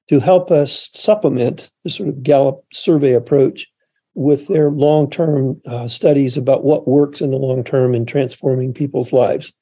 to 0.09 0.21
help 0.21 0.51
us 0.51 0.91
supplement 0.93 1.71
the 1.85 1.91
sort 1.91 2.09
of 2.09 2.23
Gallup 2.23 2.65
survey 2.73 3.13
approach 3.13 3.67
with 4.15 4.49
their 4.49 4.71
long 4.71 5.09
term 5.09 5.61
uh, 5.67 5.89
studies 5.89 6.37
about 6.37 6.65
what 6.65 6.89
works 6.89 7.21
in 7.21 7.31
the 7.31 7.37
long 7.37 7.65
term 7.65 7.95
in 7.95 8.05
transforming 8.05 8.75
people's 8.75 9.13
lives. 9.13 9.53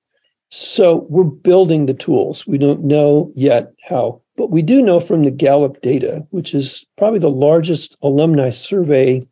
So 0.51 1.07
we're 1.11 1.25
building 1.25 1.87
the 1.87 1.95
tools. 1.95 2.47
We 2.47 2.59
don't 2.59 2.85
know 2.85 3.31
yet 3.35 3.73
how, 3.89 4.23
but 4.37 4.51
we 4.51 4.63
do 4.63 4.81
know 4.81 5.01
from 5.01 5.25
the 5.25 5.31
Gallup 5.31 5.81
data, 5.83 6.27
which 6.31 6.55
is 6.55 6.87
probably 6.97 7.19
the 7.19 7.31
largest 7.31 7.97
alumni 8.03 8.51
survey 8.51 9.27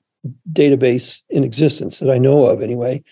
database 0.52 1.24
in 1.30 1.44
existence 1.44 2.00
that 2.00 2.10
I 2.10 2.18
know 2.18 2.44
of 2.44 2.62
anyway, 2.62 3.02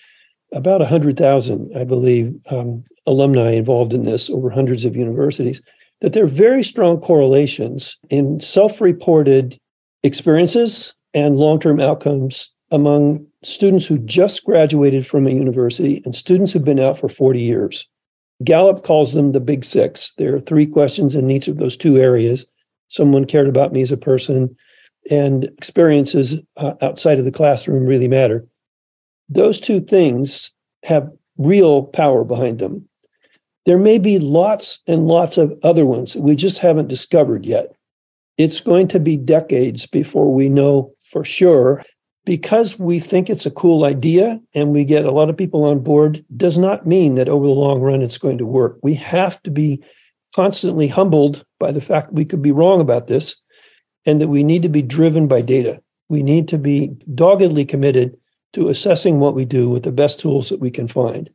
about 0.52 0.80
100,000, 0.80 1.76
I 1.76 1.84
believe, 1.84 2.34
um, 2.50 2.84
alumni 3.06 3.52
involved 3.52 3.92
in 3.92 4.04
this 4.04 4.28
over 4.30 4.50
hundreds 4.50 4.84
of 4.84 4.96
universities, 4.96 5.62
that 6.00 6.12
there 6.12 6.24
are 6.24 6.28
very 6.28 6.62
strong 6.62 7.00
correlations 7.00 7.98
in 8.10 8.40
self 8.40 8.80
reported 8.80 9.58
experiences 10.02 10.94
and 11.14 11.36
long 11.36 11.58
term 11.58 11.80
outcomes 11.80 12.50
among 12.70 13.26
students 13.42 13.86
who 13.86 13.98
just 13.98 14.44
graduated 14.44 15.06
from 15.06 15.26
a 15.26 15.30
university 15.30 16.02
and 16.04 16.14
students 16.14 16.52
who've 16.52 16.64
been 16.64 16.80
out 16.80 16.98
for 16.98 17.08
40 17.08 17.40
years. 17.40 17.86
Gallup 18.42 18.82
calls 18.82 19.12
them 19.12 19.32
the 19.32 19.40
big 19.40 19.64
six. 19.64 20.12
There 20.18 20.34
are 20.34 20.40
three 20.40 20.66
questions 20.66 21.14
in 21.14 21.30
each 21.30 21.46
of 21.46 21.58
those 21.58 21.76
two 21.76 21.96
areas. 21.96 22.46
Someone 22.88 23.24
cared 23.24 23.48
about 23.48 23.72
me 23.72 23.80
as 23.80 23.92
a 23.92 23.96
person, 23.96 24.56
and 25.10 25.44
experiences 25.44 26.40
uh, 26.56 26.72
outside 26.82 27.18
of 27.18 27.24
the 27.24 27.32
classroom 27.32 27.86
really 27.86 28.08
matter. 28.08 28.46
Those 29.28 29.60
two 29.60 29.80
things 29.80 30.52
have 30.84 31.10
real 31.38 31.84
power 31.84 32.24
behind 32.24 32.58
them. 32.58 32.88
There 33.66 33.78
may 33.78 33.98
be 33.98 34.18
lots 34.18 34.82
and 34.86 35.06
lots 35.06 35.38
of 35.38 35.52
other 35.62 35.86
ones 35.86 36.14
we 36.16 36.34
just 36.34 36.58
haven't 36.58 36.88
discovered 36.88 37.46
yet. 37.46 37.74
It's 38.36 38.60
going 38.60 38.88
to 38.88 39.00
be 39.00 39.16
decades 39.16 39.86
before 39.86 40.32
we 40.32 40.48
know 40.48 40.92
for 41.04 41.24
sure 41.24 41.82
because 42.24 42.78
we 42.78 42.98
think 42.98 43.28
it's 43.28 43.46
a 43.46 43.50
cool 43.50 43.84
idea 43.84 44.40
and 44.54 44.72
we 44.72 44.84
get 44.84 45.04
a 45.04 45.10
lot 45.10 45.28
of 45.28 45.36
people 45.36 45.64
on 45.64 45.80
board 45.80 46.24
does 46.36 46.56
not 46.56 46.86
mean 46.86 47.16
that 47.16 47.28
over 47.28 47.46
the 47.46 47.52
long 47.52 47.80
run 47.80 48.02
it's 48.02 48.18
going 48.18 48.38
to 48.38 48.46
work. 48.46 48.78
We 48.82 48.94
have 48.94 49.42
to 49.42 49.50
be 49.50 49.82
constantly 50.34 50.88
humbled 50.88 51.44
by 51.60 51.70
the 51.70 51.80
fact 51.80 52.08
that 52.08 52.14
we 52.14 52.24
could 52.24 52.42
be 52.42 52.52
wrong 52.52 52.80
about 52.80 53.06
this 53.06 53.40
and 54.06 54.20
that 54.20 54.28
we 54.28 54.42
need 54.42 54.62
to 54.62 54.68
be 54.68 54.82
driven 54.82 55.28
by 55.28 55.42
data. 55.42 55.80
We 56.08 56.22
need 56.22 56.48
to 56.48 56.58
be 56.58 56.88
doggedly 57.14 57.64
committed 57.64 58.16
to 58.54 58.68
assessing 58.68 59.20
what 59.20 59.34
we 59.34 59.44
do 59.44 59.68
with 59.68 59.82
the 59.82 59.92
best 59.92 60.20
tools 60.20 60.48
that 60.48 60.60
we 60.60 60.70
can 60.70 60.88
find. 60.88 61.30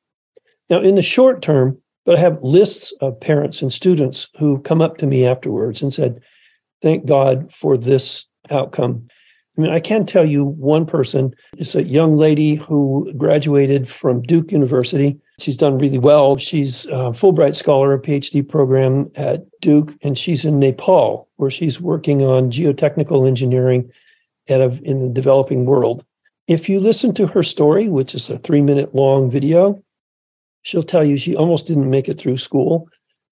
Now, 0.69 0.80
in 0.80 0.95
the 0.95 1.02
short 1.02 1.41
term, 1.41 1.78
but 2.06 2.17
I 2.17 2.19
have 2.21 2.41
lists 2.41 2.91
of 3.02 3.19
parents 3.19 3.62
and 3.62 3.73
students 3.73 4.30
who 4.39 4.62
come 4.62 4.82
up 4.82 4.97
to 4.97 5.08
me 5.08 5.25
afterwards 5.25 5.82
and 5.82 5.93
said, 5.93 6.21
Thank 6.82 7.06
God 7.06 7.52
for 7.52 7.78
this 7.78 8.25
outcome. 8.49 9.08
I 9.57 9.62
mean, 9.62 9.71
I 9.71 9.79
can 9.79 10.05
tell 10.05 10.25
you 10.25 10.45
one 10.45 10.85
person 10.85 11.33
is 11.57 11.75
a 11.75 11.83
young 11.83 12.15
lady 12.15 12.55
who 12.55 13.12
graduated 13.17 13.88
from 13.88 14.21
Duke 14.21 14.51
University. 14.51 15.19
She's 15.39 15.57
done 15.57 15.77
really 15.77 15.97
well. 15.97 16.38
She's 16.38 16.85
a 16.85 17.12
Fulbright 17.12 17.55
scholar, 17.55 17.93
a 17.93 18.01
PhD 18.01 18.47
program 18.47 19.12
at 19.15 19.41
Duke, 19.59 19.93
and 20.01 20.17
she's 20.17 20.45
in 20.45 20.59
Nepal, 20.59 21.27
where 21.35 21.51
she's 21.51 21.81
working 21.81 22.21
on 22.21 22.51
geotechnical 22.51 23.27
engineering 23.27 23.91
at 24.47 24.62
a, 24.62 24.79
in 24.83 25.01
the 25.01 25.09
developing 25.09 25.65
world. 25.65 26.05
If 26.47 26.69
you 26.69 26.79
listen 26.79 27.13
to 27.15 27.27
her 27.27 27.43
story, 27.43 27.89
which 27.89 28.15
is 28.15 28.29
a 28.29 28.39
three 28.39 28.62
minute 28.62 28.95
long 28.95 29.29
video, 29.29 29.83
she'll 30.62 30.83
tell 30.83 31.03
you 31.03 31.17
she 31.17 31.35
almost 31.35 31.67
didn't 31.67 31.89
make 31.89 32.07
it 32.07 32.17
through 32.17 32.38
school. 32.38 32.88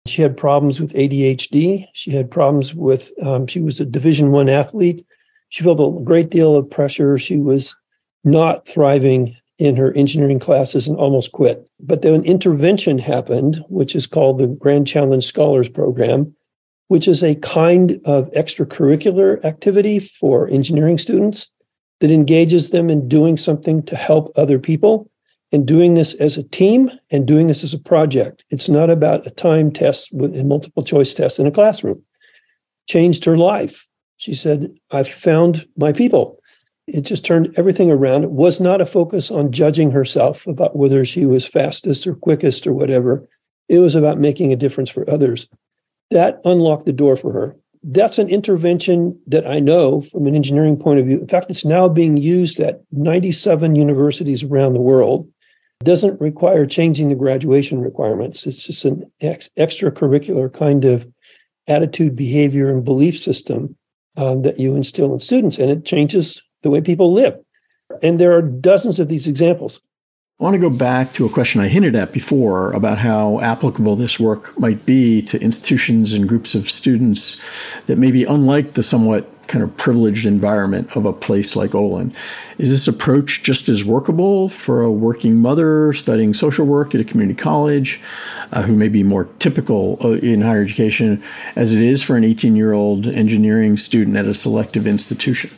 She 0.06 0.22
had 0.22 0.36
problems 0.36 0.82
with 0.82 0.94
ADHD. 0.94 1.88
She 1.94 2.12
had 2.12 2.30
problems 2.30 2.76
with, 2.76 3.12
um, 3.24 3.48
she 3.48 3.62
was 3.62 3.80
a 3.80 3.86
Division 3.86 4.32
One 4.32 4.50
athlete 4.50 5.06
she 5.50 5.64
felt 5.64 5.80
a 5.80 6.04
great 6.04 6.30
deal 6.30 6.56
of 6.56 6.70
pressure. 6.70 7.18
She 7.18 7.38
was 7.38 7.76
not 8.24 8.68
thriving 8.68 9.36
in 9.58 9.76
her 9.76 9.94
engineering 9.94 10.40
classes 10.40 10.88
and 10.88 10.98
almost 10.98 11.32
quit. 11.32 11.68
But 11.80 12.02
then 12.02 12.14
an 12.14 12.26
intervention 12.26 13.00
happened, 13.00 13.64
which 13.70 13.96
is 13.96 14.06
called 14.06 14.38
the 14.38 14.48
Grand 14.48 14.88
Challenge 14.88 15.26
Scholars 15.26 15.68
Program, 15.68 16.36
which 16.90 17.08
is 17.08 17.24
a 17.24 17.36
kind 17.36 18.00
of 18.06 18.32
extracurricular 18.32 19.44
activity 19.44 20.00
for 20.00 20.48
engineering 20.50 20.98
students 20.98 21.50
that 22.00 22.12
engages 22.12 22.70
them 22.70 22.90
in 22.90 23.08
doing 23.08 23.38
something 23.38 23.82
to 23.84 23.96
help 23.96 24.32
other 24.36 24.60
people 24.60 25.10
and 25.52 25.66
doing 25.66 25.94
this 25.94 26.14
as 26.16 26.38
a 26.38 26.44
team 26.44 26.92
and 27.10 27.26
doing 27.26 27.48
this 27.48 27.64
as 27.64 27.74
a 27.74 27.80
project. 27.80 28.44
It's 28.50 28.70
not 28.70 28.90
about 28.90 29.26
a 29.26 29.32
time 29.32 29.72
test 29.72 30.10
with 30.14 30.38
a 30.38 30.44
multiple 30.44 30.84
choice 30.84 31.14
test 31.14 31.40
in 31.40 31.48
a 31.48 31.52
classroom. 31.52 32.04
Changed 32.88 33.26
her 33.26 33.38
life. 33.38 33.87
She 34.18 34.34
said, 34.34 34.76
I 34.92 35.04
found 35.04 35.68
my 35.78 35.94
people. 35.94 36.40
It 36.88 37.02
just 37.02 37.26
turned 37.26 37.54
everything 37.58 37.92
around. 37.92 38.24
It 38.24 38.32
was 38.32 38.60
not 38.60 38.82
a 38.82 38.86
focus 38.86 39.30
on 39.30 39.52
judging 39.52 39.92
herself 39.92 40.48
about 40.48 40.76
whether 40.76 41.06
she 41.06 41.26
was 41.26 41.46
fastest 41.46 42.08
or 42.08 42.16
quickest 42.16 42.66
or 42.66 42.74
whatever. 42.74 43.28
It 43.70 43.80
was 43.80 43.96
about 43.96 44.20
making 44.20 44.52
a 44.52 44.58
difference 44.58 44.90
for 44.90 45.10
others. 45.10 45.48
That 46.12 46.40
unlocked 46.46 46.86
the 46.86 46.94
door 46.94 47.16
for 47.16 47.32
her. 47.32 47.58
That's 47.84 48.18
an 48.18 48.30
intervention 48.30 49.20
that 49.28 49.46
I 49.46 49.60
know 49.60 50.02
from 50.02 50.26
an 50.26 50.36
engineering 50.36 50.78
point 50.78 51.00
of 51.00 51.06
view. 51.06 51.22
In 51.22 51.28
fact, 51.28 51.52
it's 51.52 51.66
now 51.66 51.88
being 51.88 52.18
used 52.18 52.60
at 52.60 52.82
97 52.92 53.76
universities 53.76 54.44
around 54.44 54.74
the 54.74 54.82
world. 54.82 55.30
It 55.82 55.86
doesn't 55.86 56.20
require 56.20 56.66
changing 56.66 57.10
the 57.10 57.16
graduation 57.16 57.82
requirements. 57.82 58.48
It's 58.48 58.66
just 58.66 58.84
an 58.86 59.12
ex- 59.22 59.50
extracurricular 59.58 60.52
kind 60.52 60.86
of 60.86 61.06
attitude, 61.68 62.16
behavior, 62.16 62.70
and 62.70 62.84
belief 62.84 63.20
system 63.20 63.76
um, 64.18 64.42
that 64.42 64.60
you 64.60 64.76
instill 64.76 65.14
in 65.14 65.20
students, 65.20 65.58
and 65.58 65.70
it 65.70 65.86
changes 65.86 66.42
the 66.64 66.70
way 66.70 66.82
people 66.82 67.14
live. 67.14 67.40
And 68.04 68.20
there 68.20 68.34
are 68.34 68.42
dozens 68.42 69.00
of 69.00 69.08
these 69.08 69.28
examples. 69.28 69.80
I 70.40 70.44
want 70.44 70.54
to 70.54 70.60
go 70.60 70.70
back 70.70 71.14
to 71.14 71.26
a 71.26 71.30
question 71.30 71.62
I 71.62 71.68
hinted 71.68 71.96
at 71.96 72.12
before 72.12 72.72
about 72.74 73.00
how 73.00 73.40
applicable 73.40 73.96
this 73.96 74.20
work 74.20 74.58
might 74.60 74.86
be 74.86 75.22
to 75.24 75.42
institutions 75.42 76.14
and 76.14 76.30
groups 76.30 76.54
of 76.54 76.70
students 76.70 77.42
that 77.88 77.98
may 77.98 78.12
be 78.12 78.24
unlike 78.24 78.74
the 78.74 78.84
somewhat 78.84 79.28
kind 79.48 79.64
of 79.64 79.76
privileged 79.78 80.26
environment 80.26 80.96
of 80.96 81.06
a 81.06 81.14
place 81.14 81.56
like 81.56 81.74
Olin. 81.74 82.14
Is 82.58 82.70
this 82.70 82.88
approach 82.88 83.44
just 83.44 83.70
as 83.70 83.84
workable 83.84 84.50
for 84.50 84.82
a 84.82 84.92
working 84.92 85.38
mother 85.38 85.94
studying 85.94 86.34
social 86.34 86.66
work 86.66 86.94
at 86.94 87.02
a 87.02 87.04
community 87.04 87.38
college 87.40 88.02
uh, 88.52 88.64
who 88.64 88.76
may 88.76 88.90
be 88.90 89.04
more 89.04 89.26
typical 89.40 89.98
uh, 90.04 90.12
in 90.14 90.42
higher 90.42 90.62
education 90.62 91.24
as 91.56 91.74
it 91.74 91.82
is 91.82 92.04
for 92.04 92.18
an 92.18 92.24
18 92.24 92.56
year 92.56 92.74
old 92.74 93.08
engineering 93.08 93.78
student 93.78 94.18
at 94.18 94.26
a 94.26 94.34
selective 94.34 94.88
institution? 94.88 95.50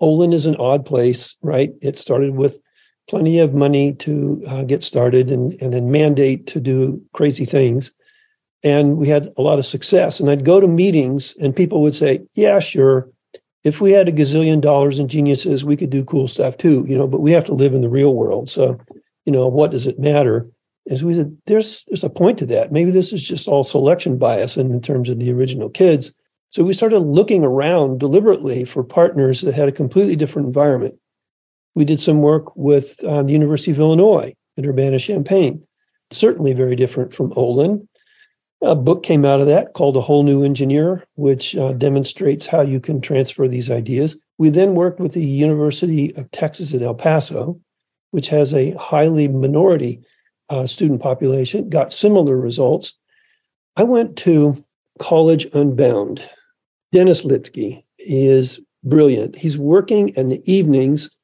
Olin 0.00 0.32
is 0.32 0.46
an 0.46 0.56
odd 0.56 0.86
place, 0.86 1.36
right? 1.42 1.70
It 1.82 1.98
started 1.98 2.36
with 2.36 2.60
plenty 3.08 3.38
of 3.38 3.54
money 3.54 3.94
to 3.94 4.42
uh, 4.46 4.64
get 4.64 4.84
started 4.84 5.30
and, 5.30 5.60
and 5.60 5.74
a 5.74 5.80
mandate 5.80 6.46
to 6.48 6.60
do 6.60 7.02
crazy 7.12 7.44
things 7.44 7.90
and 8.62 8.96
we 8.96 9.08
had 9.08 9.32
a 9.36 9.42
lot 9.42 9.58
of 9.58 9.66
success. 9.66 10.20
And 10.20 10.30
I'd 10.30 10.44
go 10.44 10.60
to 10.60 10.68
meetings, 10.68 11.34
and 11.40 11.54
people 11.54 11.82
would 11.82 11.94
say, 11.94 12.20
"Yeah, 12.34 12.58
sure. 12.58 13.08
If 13.64 13.80
we 13.80 13.92
had 13.92 14.08
a 14.08 14.12
gazillion 14.12 14.60
dollars 14.60 14.98
and 14.98 15.10
geniuses, 15.10 15.64
we 15.64 15.76
could 15.76 15.90
do 15.90 16.04
cool 16.04 16.28
stuff 16.28 16.56
too, 16.56 16.84
you 16.88 16.96
know. 16.96 17.06
But 17.06 17.20
we 17.20 17.32
have 17.32 17.44
to 17.46 17.54
live 17.54 17.74
in 17.74 17.82
the 17.82 17.88
real 17.88 18.14
world. 18.14 18.48
So, 18.48 18.78
you 19.24 19.32
know, 19.32 19.48
what 19.48 19.70
does 19.70 19.86
it 19.86 19.98
matter?" 19.98 20.48
As 20.90 21.04
we 21.04 21.14
said, 21.14 21.36
there's 21.46 21.84
there's 21.88 22.04
a 22.04 22.10
point 22.10 22.38
to 22.38 22.46
that. 22.46 22.72
Maybe 22.72 22.90
this 22.90 23.12
is 23.12 23.22
just 23.22 23.48
all 23.48 23.64
selection 23.64 24.16
bias 24.16 24.56
in, 24.56 24.70
in 24.70 24.80
terms 24.80 25.10
of 25.10 25.18
the 25.18 25.30
original 25.30 25.68
kids. 25.68 26.14
So 26.50 26.64
we 26.64 26.72
started 26.72 27.00
looking 27.00 27.44
around 27.44 28.00
deliberately 28.00 28.64
for 28.64 28.82
partners 28.82 29.42
that 29.42 29.54
had 29.54 29.68
a 29.68 29.72
completely 29.72 30.16
different 30.16 30.46
environment. 30.46 30.94
We 31.74 31.84
did 31.84 32.00
some 32.00 32.22
work 32.22 32.56
with 32.56 33.02
uh, 33.04 33.22
the 33.22 33.32
University 33.32 33.70
of 33.70 33.78
Illinois 33.78 34.34
at 34.56 34.64
Urbana 34.66 34.98
Champaign. 34.98 35.62
Certainly 36.10 36.54
very 36.54 36.74
different 36.74 37.12
from 37.12 37.34
Olin. 37.36 37.86
A 38.60 38.74
book 38.74 39.04
came 39.04 39.24
out 39.24 39.40
of 39.40 39.46
that 39.46 39.72
called 39.74 39.96
A 39.96 40.00
Whole 40.00 40.24
New 40.24 40.42
Engineer, 40.42 41.04
which 41.14 41.54
uh, 41.56 41.72
demonstrates 41.72 42.44
how 42.46 42.60
you 42.60 42.80
can 42.80 43.00
transfer 43.00 43.46
these 43.46 43.70
ideas. 43.70 44.16
We 44.36 44.50
then 44.50 44.74
worked 44.74 44.98
with 44.98 45.12
the 45.12 45.24
University 45.24 46.14
of 46.16 46.30
Texas 46.32 46.74
at 46.74 46.82
El 46.82 46.94
Paso, 46.94 47.60
which 48.10 48.28
has 48.28 48.52
a 48.52 48.72
highly 48.72 49.28
minority 49.28 50.00
uh, 50.48 50.66
student 50.66 51.00
population, 51.00 51.68
got 51.68 51.92
similar 51.92 52.36
results. 52.36 52.98
I 53.76 53.84
went 53.84 54.16
to 54.18 54.64
College 54.98 55.46
Unbound. 55.54 56.28
Dennis 56.90 57.24
Littky 57.24 57.84
is 57.98 58.60
brilliant. 58.82 59.36
He's 59.36 59.58
working 59.58 60.08
in 60.10 60.30
the 60.30 60.42
evenings 60.50 61.14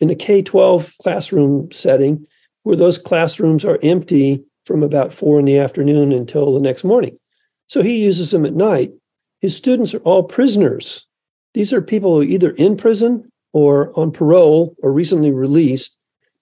in 0.00 0.10
a 0.10 0.14
K 0.14 0.42
12 0.42 0.94
classroom 1.00 1.70
setting 1.72 2.26
where 2.64 2.76
those 2.76 2.98
classrooms 2.98 3.64
are 3.64 3.78
empty 3.82 4.44
from 4.64 4.82
about 4.82 5.12
four 5.12 5.38
in 5.38 5.44
the 5.44 5.58
afternoon 5.58 6.12
until 6.12 6.54
the 6.54 6.60
next 6.60 6.84
morning. 6.84 7.18
So 7.66 7.82
he 7.82 8.02
uses 8.02 8.30
them 8.30 8.46
at 8.46 8.54
night. 8.54 8.92
His 9.40 9.56
students 9.56 9.94
are 9.94 10.00
all 10.00 10.22
prisoners. 10.22 11.06
These 11.54 11.72
are 11.72 11.82
people 11.82 12.14
who 12.14 12.20
are 12.20 12.24
either 12.24 12.50
in 12.50 12.76
prison 12.76 13.30
or 13.52 13.98
on 13.98 14.12
parole 14.12 14.74
or 14.82 14.92
recently 14.92 15.32
released. 15.32 15.98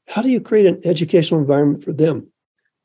How 0.06 0.22
do 0.22 0.30
you 0.30 0.40
create 0.40 0.66
an 0.66 0.80
educational 0.84 1.40
environment 1.40 1.84
for 1.84 1.92
them? 1.92 2.30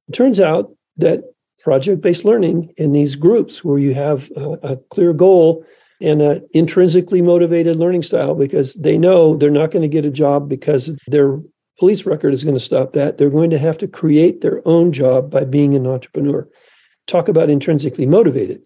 It 0.08 0.14
turns 0.14 0.40
out 0.40 0.72
that 0.98 1.24
project 1.60 2.02
based 2.02 2.26
learning 2.26 2.74
in 2.78 2.92
these 2.92 3.16
groups 3.16 3.64
where 3.64 3.80
you 3.80 3.94
have 3.94 4.30
a, 4.36 4.52
a 4.64 4.78
clear 4.90 5.14
goal 5.14 5.66
and 6.02 6.22
an 6.22 6.48
intrinsically 6.54 7.22
motivated 7.22 7.78
learning 7.78 8.04
style 8.04 8.36
because 8.36 8.74
they 8.76 8.98
know 8.98 9.36
they're 9.36 9.50
not 9.50 9.72
going 9.72 9.82
to 9.82 9.88
get 9.88 10.06
a 10.06 10.12
job 10.12 10.50
because 10.50 10.96
their 11.08 11.40
police 11.80 12.06
record 12.06 12.34
is 12.34 12.44
going 12.44 12.56
to 12.56 12.60
stop 12.60 12.94
that. 12.94 13.18
They're 13.18 13.30
going 13.30 13.50
to 13.50 13.58
have 13.58 13.78
to 13.80 13.88
create 13.88 14.42
their 14.42 14.66
own 14.68 14.92
job 14.92 15.30
by 15.30 15.44
being 15.44 15.74
an 15.74 15.88
entrepreneur. 15.88 16.48
Talk 17.08 17.28
about 17.28 17.50
intrinsically 17.50 18.06
motivated. 18.06 18.62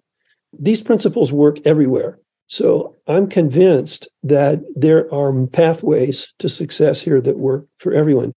These 0.57 0.81
principles 0.81 1.31
work 1.31 1.59
everywhere. 1.65 2.19
So 2.47 2.95
I'm 3.07 3.27
convinced 3.29 4.07
that 4.23 4.61
there 4.75 5.13
are 5.13 5.45
pathways 5.47 6.33
to 6.39 6.49
success 6.49 7.01
here 7.01 7.21
that 7.21 7.37
work 7.37 7.67
for 7.77 7.93
everyone. 7.93 8.33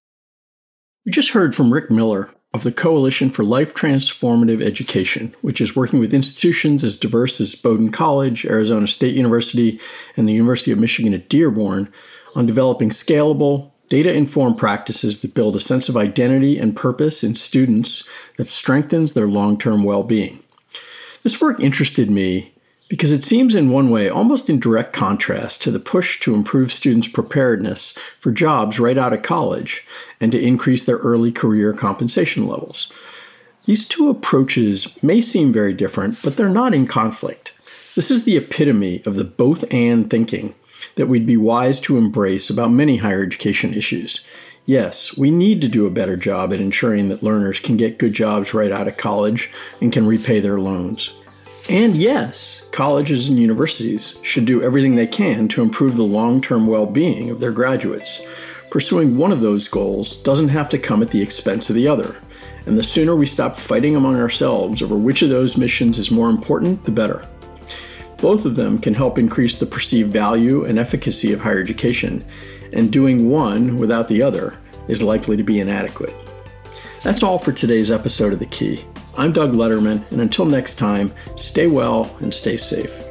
We 1.07 1.13
just 1.13 1.31
heard 1.31 1.57
from 1.57 1.73
Rick 1.73 1.91
Miller 1.91 2.31
of 2.55 2.63
the 2.63 2.73
Coalition 2.73 3.31
for 3.31 3.43
Life 3.43 3.75
Transformative 3.75 4.61
Education, 4.61 5.35
which 5.41 5.61
is 5.61 5.75
working 5.75 5.99
with 5.99 6.13
institutions 6.13 6.85
as 6.85 6.99
diverse 6.99 7.41
as 7.41 7.55
Bowdoin 7.55 7.91
College, 7.91 8.45
Arizona 8.45 8.87
State 8.87 9.15
University, 9.15 9.81
and 10.17 10.29
the 10.29 10.35
University 10.35 10.71
of 10.71 10.79
Michigan 10.79 11.15
at 11.15 11.31
Dearborn 11.31 11.91
on 12.37 12.45
developing 12.45 12.91
scalable, 12.91 13.72
data 13.93 14.11
informed 14.11 14.57
practices 14.57 15.21
that 15.21 15.35
build 15.35 15.55
a 15.55 15.61
sense 15.61 15.87
of 15.87 15.99
identity 15.99 16.59
and 16.59 16.75
purpose 16.75 17.23
in 17.23 17.35
students 17.35 18.09
that 18.39 18.47
strengthens 18.47 19.13
their 19.13 19.29
long 19.29 19.59
term 19.59 19.85
well 19.85 20.03
being. 20.03 20.43
This 21.23 21.39
work 21.43 21.61
interested 21.61 22.11
me 22.11 22.55
because 22.89 23.13
it 23.13 23.23
seems, 23.23 23.55
in 23.55 23.69
one 23.69 23.91
way, 23.91 24.09
almost 24.09 24.49
in 24.49 24.59
direct 24.59 24.95
contrast 24.95 25.61
to 25.61 25.71
the 25.71 25.79
push 25.79 26.19
to 26.21 26.33
improve 26.33 26.73
students' 26.73 27.07
preparedness 27.07 27.95
for 28.19 28.33
jobs 28.33 28.81
right 28.81 28.97
out 28.97 29.13
of 29.13 29.23
college 29.23 29.87
and 30.23 30.33
to 30.33 30.41
increase 30.41 30.87
their 30.87 30.97
early 30.97 31.31
career 31.31 31.75
compensation 31.75 32.49
levels. 32.49 32.91
These 33.67 33.87
two 33.87 34.09
approaches 34.09 34.89
may 35.03 35.21
seem 35.21 35.53
very 35.53 35.75
different, 35.75 36.23
but 36.23 36.39
they're 36.39 36.49
not 36.49 36.73
in 36.73 36.87
conflict. 36.87 37.53
This 37.95 38.11
is 38.11 38.25
the 38.25 38.39
epitome 38.39 39.03
of 39.05 39.17
the 39.17 39.25
both 39.25 39.71
and 39.71 40.09
thinking 40.09 40.55
that 40.97 41.07
we'd 41.07 41.27
be 41.27 41.37
wise 41.37 41.81
to 41.83 41.99
embrace 41.99 42.51
about 42.51 42.71
many 42.71 42.99
higher 42.99 43.23
education 43.23 43.75
issues. 43.75 44.25
Yes, 44.65 45.17
we 45.17 45.31
need 45.31 45.61
to 45.61 45.69
do 45.69 45.87
a 45.87 45.91
better 45.91 46.17
job 46.17 46.53
at 46.53 46.61
ensuring 46.61 47.09
that 47.09 47.23
learners 47.23 47.59
can 47.59 47.77
get 47.77 47.99
good 47.99 48.13
jobs 48.13 48.55
right 48.55 48.71
out 48.71 48.87
of 48.87 48.97
college 48.97 49.51
and 49.81 49.93
can 49.93 50.07
repay 50.07 50.39
their 50.39 50.61
loans. 50.61 51.13
And 51.69 51.97
yes, 51.97 52.67
colleges 52.73 53.29
and 53.29 53.39
universities 53.39 54.19
should 54.23 54.45
do 54.45 54.63
everything 54.63 54.95
they 54.95 55.07
can 55.07 55.49
to 55.49 55.63
improve 55.63 55.97
the 55.97 56.05
long 56.05 56.41
term 56.41 56.67
well 56.67 56.87
being 56.87 57.31
of 57.31 57.41
their 57.41 57.53
graduates. 57.53 58.23
Pursuing 58.71 59.17
one 59.17 59.33
of 59.33 59.41
those 59.41 59.69
goals 59.69 60.23
doesn't 60.23 60.49
have 60.49 60.69
to 60.71 60.79
come 60.79 61.03
at 61.03 61.11
the 61.11 61.23
expense 61.23 61.69
of 61.69 61.77
the 61.77 61.89
other. 61.89 62.17
And 62.65 62.79
the 62.79 62.83
sooner 62.83 63.15
we 63.15 63.27
stop 63.27 63.57
fighting 63.57 63.97
among 63.97 64.19
ourselves 64.19 64.81
over 64.81 64.97
which 64.97 65.23
of 65.23 65.29
those 65.29 65.57
missions 65.57 65.99
is 65.99 66.11
more 66.11 66.31
important, 66.31 66.85
the 66.85 66.93
better. 66.93 67.29
Both 68.23 68.45
of 68.45 68.55
them 68.55 68.79
can 68.79 68.95
help 68.95 69.19
increase 69.19 69.59
the 69.59 69.67
perceived 69.67 70.13
value 70.13 70.65
and 70.65 70.79
efficacy 70.79 71.33
of 71.33 71.41
higher 71.41 71.61
education, 71.61 72.25
and 72.73 72.93
doing 72.93 73.29
one 73.29 73.79
without 73.79 74.07
the 74.07 74.23
other 74.23 74.55
is 74.87 75.03
likely 75.03 75.37
to 75.37 75.43
be 75.43 75.59
inadequate. 75.59 76.15
That's 77.03 77.25
all 77.25 77.37
for 77.37 77.51
today's 77.51 77.91
episode 77.91 78.33
of 78.33 78.39
The 78.39 78.47
Key. 78.47 78.85
I'm 79.17 79.33
Doug 79.33 79.53
Lederman, 79.53 80.09
and 80.13 80.21
until 80.21 80.45
next 80.45 80.77
time, 80.77 81.13
stay 81.35 81.67
well 81.67 82.17
and 82.21 82.33
stay 82.33 82.57
safe. 82.57 83.02